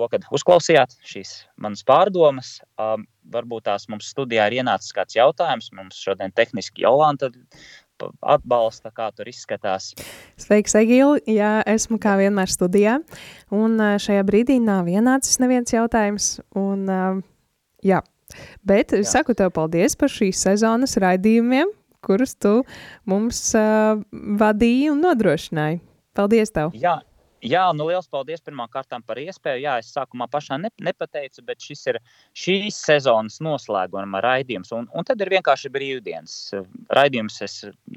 to, 0.00 0.08
ka 0.10 0.20
uzklausījāt 0.36 0.96
šīs 1.06 1.34
manas 1.60 1.84
pārdomas. 1.86 2.56
Um, 2.80 3.06
varbūt 3.30 3.68
tās 3.68 3.86
mums 3.92 4.08
studijā 4.10 4.48
ir 4.48 4.60
ienācis 4.62 4.96
kāds 4.96 5.16
jautājums. 5.18 5.70
Mums 5.76 6.00
šodien 6.00 6.32
tehniski 6.34 6.86
Jolanta 6.86 7.30
atbalsta, 8.24 8.92
kā 8.94 9.10
tur 9.12 9.28
izskatās. 9.30 9.90
Sveiks, 10.40 10.76
Egīli! 10.78 11.20
Jā, 11.30 11.58
esmu 11.68 11.98
kā 12.00 12.16
vienmēr 12.20 12.50
studijā. 12.50 12.98
Un 13.54 13.76
šajā 14.00 14.24
brīdī 14.28 14.56
nav 14.62 14.88
ienācis 14.90 15.40
neviens 15.42 15.74
jautājums. 15.74 16.30
Un, 16.56 16.86
jā, 17.84 18.00
bet 18.66 18.96
jā. 18.96 19.04
saku 19.16 19.36
tev 19.36 19.52
paldies 19.56 19.98
par 20.00 20.12
šīs 20.12 20.40
sezonas 20.46 20.96
raidījumiem, 21.02 21.74
kurus 22.04 22.32
tu 22.40 22.62
mums 23.08 23.42
uh, 23.58 24.00
vadīji 24.40 24.90
un 24.94 25.04
nodrošināji. 25.04 25.82
Paldies 26.16 26.52
tev! 26.56 26.72
Jā, 26.74 26.98
Jā, 27.40 27.62
nu 27.72 27.86
liels 27.88 28.08
paldies 28.12 28.42
pirmām 28.44 28.68
kārtām 28.68 29.00
par 29.06 29.16
iespēju. 29.20 29.62
Jā, 29.64 29.78
es 29.80 29.88
sākumā 29.94 30.26
pašā 30.28 30.58
ne, 30.60 30.68
nepateicu, 30.84 31.40
bet 31.46 31.64
šis 31.64 31.86
ir 31.88 31.98
šīs 32.36 32.76
sezonas 32.84 33.38
noslēguma 33.40 34.20
raidījums. 34.20 34.72
Un, 34.76 34.88
un 34.92 35.06
tad 35.08 35.22
ir 35.24 35.30
vienkārši 35.32 35.70
brīvdienas. 35.72 36.34
Raidījums 36.92 37.40
es, 37.46 37.54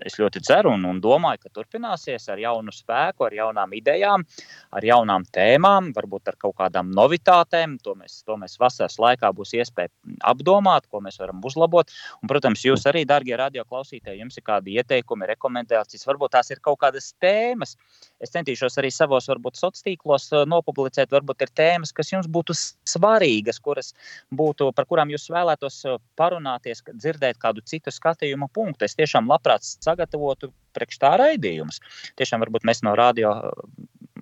es 0.08 0.16
ļoti 0.22 0.44
ceru 0.48 0.72
un, 0.78 0.86
un 0.88 1.02
domāju, 1.04 1.42
ka 1.44 1.52
turpināsies 1.60 2.30
ar 2.32 2.40
jaunu 2.40 2.72
spēku, 2.72 3.28
ar 3.28 3.36
jaunām 3.36 3.76
idejām, 3.76 4.24
ar 4.72 4.88
jaunām 4.88 5.28
tēmām, 5.36 5.92
varbūt 5.98 6.32
ar 6.32 6.40
kaut 6.40 6.56
kādām 6.62 6.94
novitātēm. 6.96 7.76
To 7.84 7.98
mēs, 8.00 8.22
to 8.24 8.40
mēs 8.40 8.56
vasaras 8.64 8.96
laikā 9.04 9.34
būs 9.36 9.52
iespēja 9.60 9.92
apdomāt, 10.32 10.88
ko 10.88 11.04
mēs 11.04 11.20
varam 11.20 11.44
uzlabot. 11.44 11.92
Un, 12.22 12.32
protams, 12.32 12.64
jūs 12.64 12.88
arī, 12.88 13.04
darbie 13.10 13.36
radioklausītāji, 13.44 14.24
jums 14.24 14.40
ir 14.40 14.48
kādi 14.48 14.80
ieteikumi, 14.80 15.28
rekomendācijas, 15.36 16.08
varbūt 16.08 16.38
tās 16.38 16.56
ir 16.56 16.64
kaut 16.64 16.80
kādas 16.86 17.12
tēmas. 17.20 17.76
Es 18.24 18.32
centīšos 18.32 18.78
arī 18.80 18.90
savos 18.94 19.28
varbūt 19.28 19.60
sociālos 19.60 19.84
tīklos 19.84 20.30
eh, 20.32 20.46
nopublicēt, 20.50 21.12
varbūt 21.12 21.44
ir 21.46 21.52
tēmas, 21.60 21.92
kas 21.96 22.14
jums 22.14 22.30
būtu 22.32 22.56
svarīgas, 22.56 23.60
kuras 23.64 23.92
būtu, 24.32 24.70
par 24.78 24.88
kurām 24.88 25.12
jūs 25.12 25.28
vēlētos 25.34 25.82
eh, 25.90 25.98
parunāties, 26.20 26.86
dzirdēt 26.94 27.42
kādu 27.42 27.64
citu 27.68 27.92
skatījumu 27.92 28.48
punktu. 28.54 28.88
Es 28.88 28.96
tiešām 29.00 29.28
labprāt 29.32 29.68
sagatavotu 29.68 30.54
priekš 30.74 31.02
tā 31.04 31.16
raidījumus. 31.20 31.82
Tiešām 32.20 32.46
varbūt 32.46 32.68
mēs 32.70 32.84
no 32.88 32.96
radio 33.00 33.36
eh, 33.50 33.68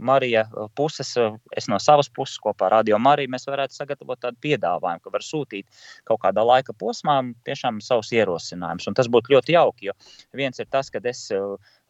Marija 0.02 0.48
puses, 0.74 1.12
es 1.54 1.68
no 1.70 1.78
savas 1.78 2.08
puses 2.10 2.40
kopā 2.42 2.66
ar 2.66 2.80
Radio 2.80 2.98
Mariju, 2.98 3.30
mēs 3.30 3.46
varētu 3.46 3.76
sagatavot 3.78 4.18
tādu 4.24 4.40
piedāvājumu, 4.42 5.04
ka 5.04 5.12
var 5.14 5.22
sūtīt 5.22 5.84
kaut 6.10 6.24
kādā 6.24 6.42
laika 6.42 6.74
posmā 6.74 7.20
tiešām 7.46 7.78
savus 7.86 8.10
ierosinājumus. 8.18 8.88
Un 8.90 8.98
tas 8.98 9.12
būtu 9.14 9.36
ļoti 9.36 9.54
jauki, 9.54 9.92
jo 9.92 9.94
viens 10.34 10.58
ir 10.58 10.72
tas, 10.74 10.90
ka 10.90 11.04
es 11.06 11.28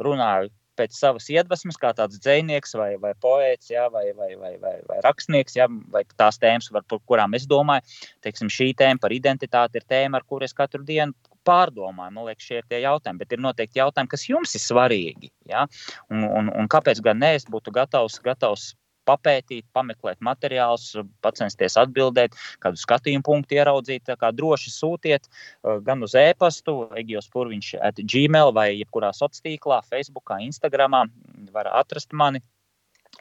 runāju 0.04 0.52
pēc 0.80 0.96
savas 0.96 1.28
iedvesmas, 1.32 1.78
kā 1.82 1.92
tāds 1.98 2.20
dzinieks, 2.22 2.76
vai, 2.80 2.94
vai 3.02 3.14
poets, 3.22 3.70
jā, 3.72 3.88
vai, 3.94 4.08
vai, 4.18 4.34
vai, 4.40 4.54
vai, 4.62 4.76
vai 4.88 5.00
rakstnieks, 5.06 5.58
jā, 5.60 5.68
vai 5.94 6.04
tās 6.20 6.40
tēmas, 6.42 6.72
par 6.74 7.02
kurām 7.10 7.36
es 7.38 7.48
domāju. 7.50 7.86
Teiksim, 8.26 8.52
šī 8.52 8.72
tēma 8.80 9.02
par 9.02 9.16
identitāti 9.16 9.82
ir 9.82 9.88
tēma, 9.90 10.22
ar 10.22 10.28
kuru 10.28 10.48
es 10.48 10.56
katru 10.58 10.84
dienu 10.88 11.16
pārdomāju. 11.48 12.14
Man 12.14 12.28
liekas, 12.28 12.48
šie 12.48 12.60
ir 12.62 12.68
tie 12.70 12.82
jautājumi, 12.84 13.24
bet 13.24 13.34
ir 13.34 13.42
noteikti 13.44 13.82
jautājumi, 13.82 14.12
kas 14.12 14.28
jums 14.30 14.56
ir 14.58 14.64
svarīgi. 14.64 15.32
Ja? 15.50 15.66
Un, 16.12 16.26
un, 16.28 16.52
un 16.54 16.70
kāpēc 16.72 17.02
gan 17.04 17.22
ne? 17.22 17.34
Es 17.40 17.48
būtu 17.50 17.74
gatavs, 17.76 18.20
gatavs 18.26 18.72
papētīt, 19.12 19.68
pameklēt 19.76 20.24
materiālus, 20.24 20.96
censties 21.38 21.78
atbildēt, 21.82 22.40
kādu 22.64 22.80
skatījumu 22.80 23.28
punktu 23.28 23.60
ieraudzīt. 23.60 24.16
Kā 24.22 24.32
droši 24.36 24.72
sūtiet 24.74 25.28
uh, 25.28 25.78
gan 25.84 26.04
uz 26.08 26.16
e-pastu, 26.18 26.86
Egijos 26.98 27.30
Purviņš, 27.36 27.76
at 27.84 28.00
Gmail 28.02 28.56
vai 28.56 28.72
jebkurā 28.80 29.12
sociālā 29.12 29.30
tīklā, 29.42 29.82
Facebook, 29.90 30.32
Instagram. 30.40 31.12
Var 31.52 31.70
atrast 31.72 32.14
mani. 32.14 32.42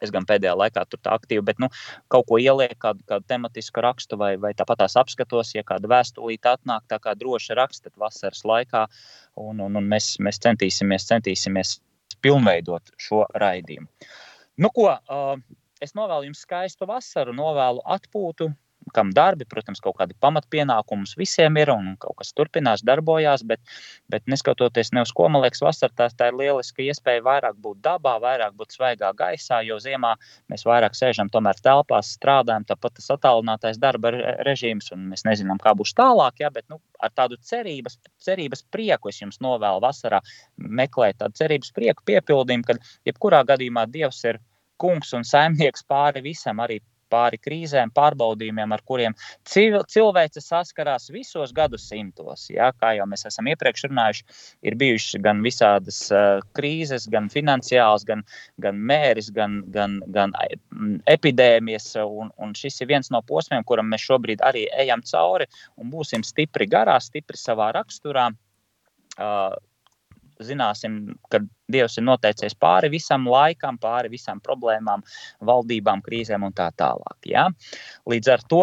Es 0.00 0.12
gan 0.14 0.24
pēdējā 0.24 0.54
laikā 0.56 0.84
tur 0.88 1.00
tā 1.02 1.16
aktīvi, 1.18 1.42
bet 1.44 1.58
nu, 1.60 1.68
kaut 2.12 2.28
ko 2.28 2.38
ielieku, 2.40 2.78
kādu, 2.84 3.02
kādu 3.10 3.26
tematisku 3.28 3.82
rakstu, 3.84 4.16
vai, 4.20 4.30
vai 4.40 4.52
tāpat 4.56 4.84
tās 4.84 4.94
apskatos, 5.00 5.50
ja 5.56 5.64
kāda 5.66 5.90
vēstulīte 5.90 6.54
atnāk, 6.54 6.86
tā 6.88 7.00
kā 7.02 7.16
droši 7.18 7.58
rakstat 7.58 7.92
vasaras 8.00 8.44
laikā, 8.46 8.86
un, 9.42 9.60
un, 9.66 9.76
un 9.76 9.90
mēs, 9.90 10.14
mēs 10.22 10.40
centīsimies, 10.46 11.08
centīsimies 11.10 11.74
pilnveidot 12.22 12.94
šo 13.02 13.26
raidījumu. 13.42 13.90
Nu, 14.62 14.70
ko, 14.76 14.88
uh, 14.94 15.34
es 15.80 15.96
novēlu 15.96 16.30
jums 16.30 16.42
skaistu 16.46 16.88
vasaru, 16.88 17.34
novēlu 17.36 17.84
atpūtu, 17.96 18.50
kam 18.94 19.10
darbi, 19.14 19.44
protams, 19.48 19.80
kaut 19.84 19.98
kādi 19.98 20.16
pamatpienākumi 20.24 21.18
visiem 21.20 21.56
ir 21.60 21.70
un 21.72 21.92
kaut 22.00 22.16
kas 22.20 22.32
turpinās, 22.36 22.82
darbojās, 22.86 23.44
bet, 23.46 23.60
bet 24.10 24.24
neskatoties 24.30 24.92
ne 24.96 25.04
uz 25.04 25.12
ko, 25.16 25.28
man 25.32 25.44
liekas, 25.44 25.62
vasarā 25.64 25.92
tā, 25.96 26.08
tā 26.16 26.30
ir 26.30 26.38
lieliska 26.40 26.82
iespēja 26.86 27.22
vairāk 27.26 27.58
būt 27.62 27.82
dabā, 27.84 28.16
vairāk 28.22 28.56
būt 28.58 28.76
svaigā 28.78 29.12
gaisā, 29.18 29.60
jo 29.68 29.78
ziemā 29.82 30.14
mēs 30.50 30.64
vairāk 30.66 30.96
sēžam 30.96 31.30
tomēr 31.32 31.60
telpās, 31.62 32.14
strādājam, 32.16 32.66
tāpat 32.72 32.96
tas 32.98 33.10
attālinātais 33.16 33.80
darba 33.82 34.14
režīms, 34.48 34.90
un 34.96 35.10
mēs 35.12 35.26
nezinām, 35.28 35.60
kā 35.62 35.76
būs 35.76 35.94
tālāk, 36.00 36.40
ja, 36.42 36.52
bet 36.54 36.66
nu, 36.72 36.80
ar 37.00 37.14
tādu 37.14 37.38
cerības, 37.52 38.00
cerības 38.24 38.64
prieku 38.72 39.12
es 39.12 39.20
jums 39.22 39.42
novēlu 39.44 39.84
vasarā 39.84 40.22
meklēt 40.56 41.20
tādu 41.20 41.36
cerības 41.44 41.74
prieku 41.76 42.06
piepildījumu, 42.10 42.66
kad 42.72 42.94
jebkurā 43.06 43.44
gadījumā 43.52 43.86
Dievs 43.92 44.24
ir 44.24 44.40
kungs 44.80 45.12
un 45.16 45.26
saimnieks 45.26 45.86
pāri 45.88 46.24
visam, 46.24 46.62
arī 46.64 46.80
pāri 47.10 47.40
krīzēm, 47.42 47.92
pārbaudījumiem, 47.96 48.72
ar 48.74 48.82
kuriem 48.86 49.16
cilvēce 49.48 50.42
saskarās 50.44 51.10
visos 51.12 51.52
gadsimtos. 51.56 52.46
Ja? 52.52 52.70
Kā 52.80 52.94
jau 52.98 53.06
mēs 53.10 53.26
esam 53.28 53.50
iepriekš 53.50 53.88
runājuši, 53.88 54.26
ir 54.70 54.76
bijušas 54.80 55.22
gan 55.24 55.42
visādas 55.46 56.00
uh, 56.14 56.42
krīzes, 56.56 57.08
gan 57.12 57.30
finansiāls, 57.32 58.06
gan, 58.08 58.24
gan 58.62 58.78
mēris, 58.90 59.32
gan, 59.34 59.60
gan, 59.74 59.98
gan 60.14 60.34
epidēmijas. 61.10 61.92
Un, 62.04 62.30
un 62.40 62.54
šis 62.56 62.80
ir 62.82 62.92
viens 62.92 63.10
no 63.14 63.22
posmiem, 63.26 63.66
kuram 63.66 63.90
mēs 63.90 64.06
šobrīd 64.06 64.44
arī 64.46 64.66
ejam 64.84 65.02
cauri 65.06 65.48
un 65.80 65.90
būsim 65.92 66.24
stipri 66.26 66.68
garā, 66.70 66.98
stipri 67.02 67.40
savā 67.40 67.72
raksturā. 67.76 68.30
Uh, 69.20 69.50
zināsim, 70.46 71.00
ka 71.32 71.42
Dievs 71.70 71.98
ir 72.00 72.06
noteicis 72.06 72.56
pāri 72.58 72.90
visam 72.92 73.28
laikam, 73.30 73.78
pāri 73.78 74.10
visām 74.12 74.40
problēmām, 74.42 75.04
valdībām, 75.46 76.02
krīzēm 76.06 76.46
un 76.48 76.54
tā 76.56 76.70
tālāk. 76.76 77.18
Ja? 77.30 77.48
Līdz 78.10 78.32
ar 78.34 78.46
to 78.50 78.62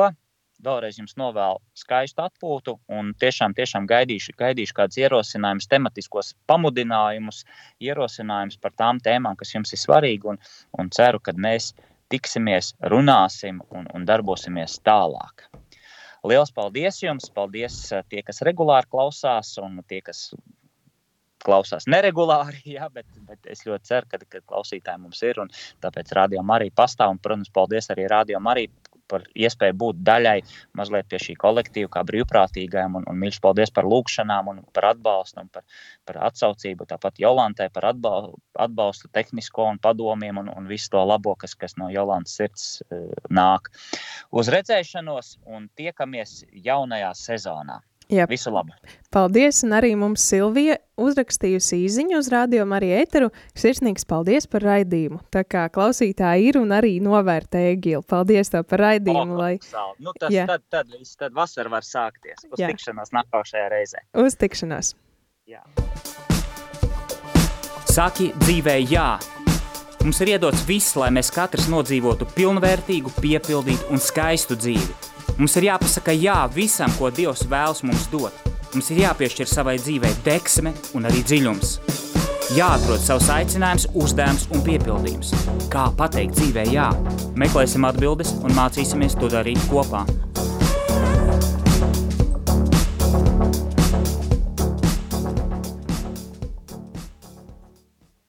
vēlreiz 0.64 0.98
jums 0.98 1.16
novēlu 1.20 1.62
skaistu 1.78 2.24
atpūtu 2.26 2.78
un 2.94 3.14
tiešām, 3.22 3.54
tiešām 3.58 3.88
gaidīšu, 3.90 4.34
gaidīšu 4.40 4.78
kādus 4.78 5.00
ierosinājumus, 5.04 5.70
tematiskos 5.70 6.34
pamudinājumus, 6.50 7.44
ierosinājumus 7.84 8.58
par 8.62 8.74
tām 8.80 9.02
tēmām, 9.04 9.38
kas 9.38 9.54
jums 9.54 9.74
ir 9.74 9.84
svarīgi 9.84 10.34
un, 10.34 10.42
un 10.80 10.92
ceru, 10.94 11.22
ka 11.22 11.36
mēs 11.38 11.74
tiksimies, 12.12 12.74
runāsim 12.92 13.62
un, 13.70 13.88
un 13.94 14.06
darbosimies 14.08 14.80
tālāk. 14.88 15.48
Lielas 16.28 16.52
paldies 16.52 17.02
jums! 17.04 17.30
Paldies 17.32 17.76
tie, 18.10 18.24
kas 18.26 18.42
regulāri 18.44 18.90
klausās, 18.90 19.54
un 19.62 19.78
tie, 19.88 20.02
kas 20.04 20.32
klausās 21.48 21.88
neregulāri, 21.92 22.62
jā, 22.78 22.90
bet, 22.94 23.08
bet 23.30 23.50
es 23.54 23.66
ļoti 23.68 23.94
ceru, 23.94 24.12
ka, 24.12 24.22
ka 24.28 24.44
klausītāji 24.44 25.04
mums 25.06 25.24
ir. 25.26 25.42
Tāpēc 25.84 26.14
rādījumam 26.20 26.58
arī 26.58 26.70
pastāv. 26.76 27.16
Un, 27.16 27.24
protams, 27.24 27.54
paldies 27.54 27.92
arī 27.94 28.08
rādījumam 28.12 28.54
arī 28.54 28.68
par 29.08 29.24
iespēju 29.40 29.76
būt 29.82 30.00
daļai 30.08 30.36
mazliet 30.78 31.08
pie 31.12 31.20
šī 31.24 31.36
kolektīva, 31.40 31.90
kā 31.96 32.04
brīvprātīgajam. 32.08 33.00
Un, 33.00 33.08
un 33.10 33.20
mīļš 33.22 33.40
paldies 33.44 33.72
par 33.74 33.88
lūgšanām, 33.90 34.52
un 34.52 34.62
par 34.76 34.90
atbalstu 34.92 35.44
un 35.44 35.52
par, 35.54 35.66
par 36.08 36.22
atsaucību. 36.30 36.88
Tāpat 36.92 37.22
Jolantai 37.24 37.70
par 37.74 37.90
atbalstu, 37.94 38.36
atbalstu 38.68 39.12
tehnisko 39.16 39.70
un 39.74 39.82
padomiem 39.84 40.44
un, 40.44 40.52
un 40.54 40.70
visu 40.70 40.92
to 40.96 41.04
labo, 41.08 41.38
kas, 41.40 41.56
kas 41.56 41.78
no 41.80 41.92
Jolantas 41.94 42.38
sirds 42.40 42.70
uh, 42.88 43.08
nāk. 43.32 43.72
Uz 44.36 44.52
redzēšanos 44.54 45.38
un 45.56 45.70
tiekamies 45.80 46.42
jaunajā 46.68 47.14
sezonā! 47.18 47.82
Jā. 48.08 48.24
Visu 48.30 48.52
labu! 48.54 48.72
Paldies, 49.12 49.60
un 49.66 49.74
arī 49.76 49.92
mums 50.00 50.24
Silvija 50.24 50.78
uzrakstījusi 51.00 51.82
īziņu 51.84 52.20
uz 52.22 52.30
rādījumu 52.32 52.76
arī 52.78 52.92
ēteru. 53.02 53.30
Sirsnīgs 53.58 54.08
paldies 54.08 54.48
par 54.48 54.64
raidījumu. 54.64 55.20
Tā 55.34 55.44
kā 55.48 55.66
klausītāji 55.74 56.52
ir 56.52 56.60
un 56.62 56.72
arī 56.76 56.98
novērtē 57.04 57.66
Egilu. 57.74 58.04
Paldies 58.08 58.54
tev 58.54 58.64
par 58.70 58.86
raidījumu. 58.86 59.36
Oh, 59.36 59.42
lai... 59.42 59.54
nu, 60.00 60.14
tas, 60.16 60.32
jā. 60.32 60.48
tad, 60.48 60.64
tad, 60.72 60.88
tad, 60.94 61.10
tad 61.20 61.36
vasara 61.36 61.72
var 61.74 61.88
sākties. 61.88 62.48
Uz 62.48 62.64
jā. 62.64 62.72
tikšanos 62.72 63.12
nākošajā 63.18 63.68
reizē. 63.76 64.06
Uz 64.24 64.40
tikšanos. 64.40 64.94
Jā. 65.48 65.64
Saki 67.92 68.32
dzīvē 68.44 68.78
jā! 68.88 69.10
Mums 70.06 70.22
ir 70.24 70.38
iedots 70.38 70.64
viss, 70.68 70.96
lai 70.96 71.10
mēs 71.12 71.34
katrs 71.36 71.68
nodzīvotu 71.72 72.30
pilnvērtīgu, 72.38 73.12
piepildītu 73.20 73.92
un 73.92 74.04
skaistu 74.04 74.56
dzīvi 74.56 75.07
Mums 75.38 75.54
ir 75.60 75.68
jāpasaka 75.68 76.16
jā 76.18 76.36
visam, 76.50 76.90
ko 76.98 77.12
Dievs 77.14 77.44
vēlas 77.46 77.84
mums 77.86 78.08
dot. 78.10 78.34
Mums 78.74 78.88
ir 78.90 79.04
jāpiešķir 79.04 79.50
savai 79.52 79.76
dzīvei 79.78 80.16
deksme 80.26 80.74
un 80.98 81.06
arī 81.06 81.22
dziļums. 81.30 81.76
Jāatrod 82.58 83.04
savs 83.04 83.30
aicinājums, 83.36 83.86
uzdevums 84.02 84.48
un 84.56 84.66
piepildījums. 84.66 85.36
Kā 85.70 85.92
pateikt 86.00 86.40
dzīvē 86.40 86.66
jā? 86.74 86.88
Meklēsim 87.38 87.86
atbildes 87.86 88.34
un 88.42 88.58
mācīsimies 88.58 89.20
to 89.22 89.30
darīt 89.30 89.62
kopā. 89.70 90.08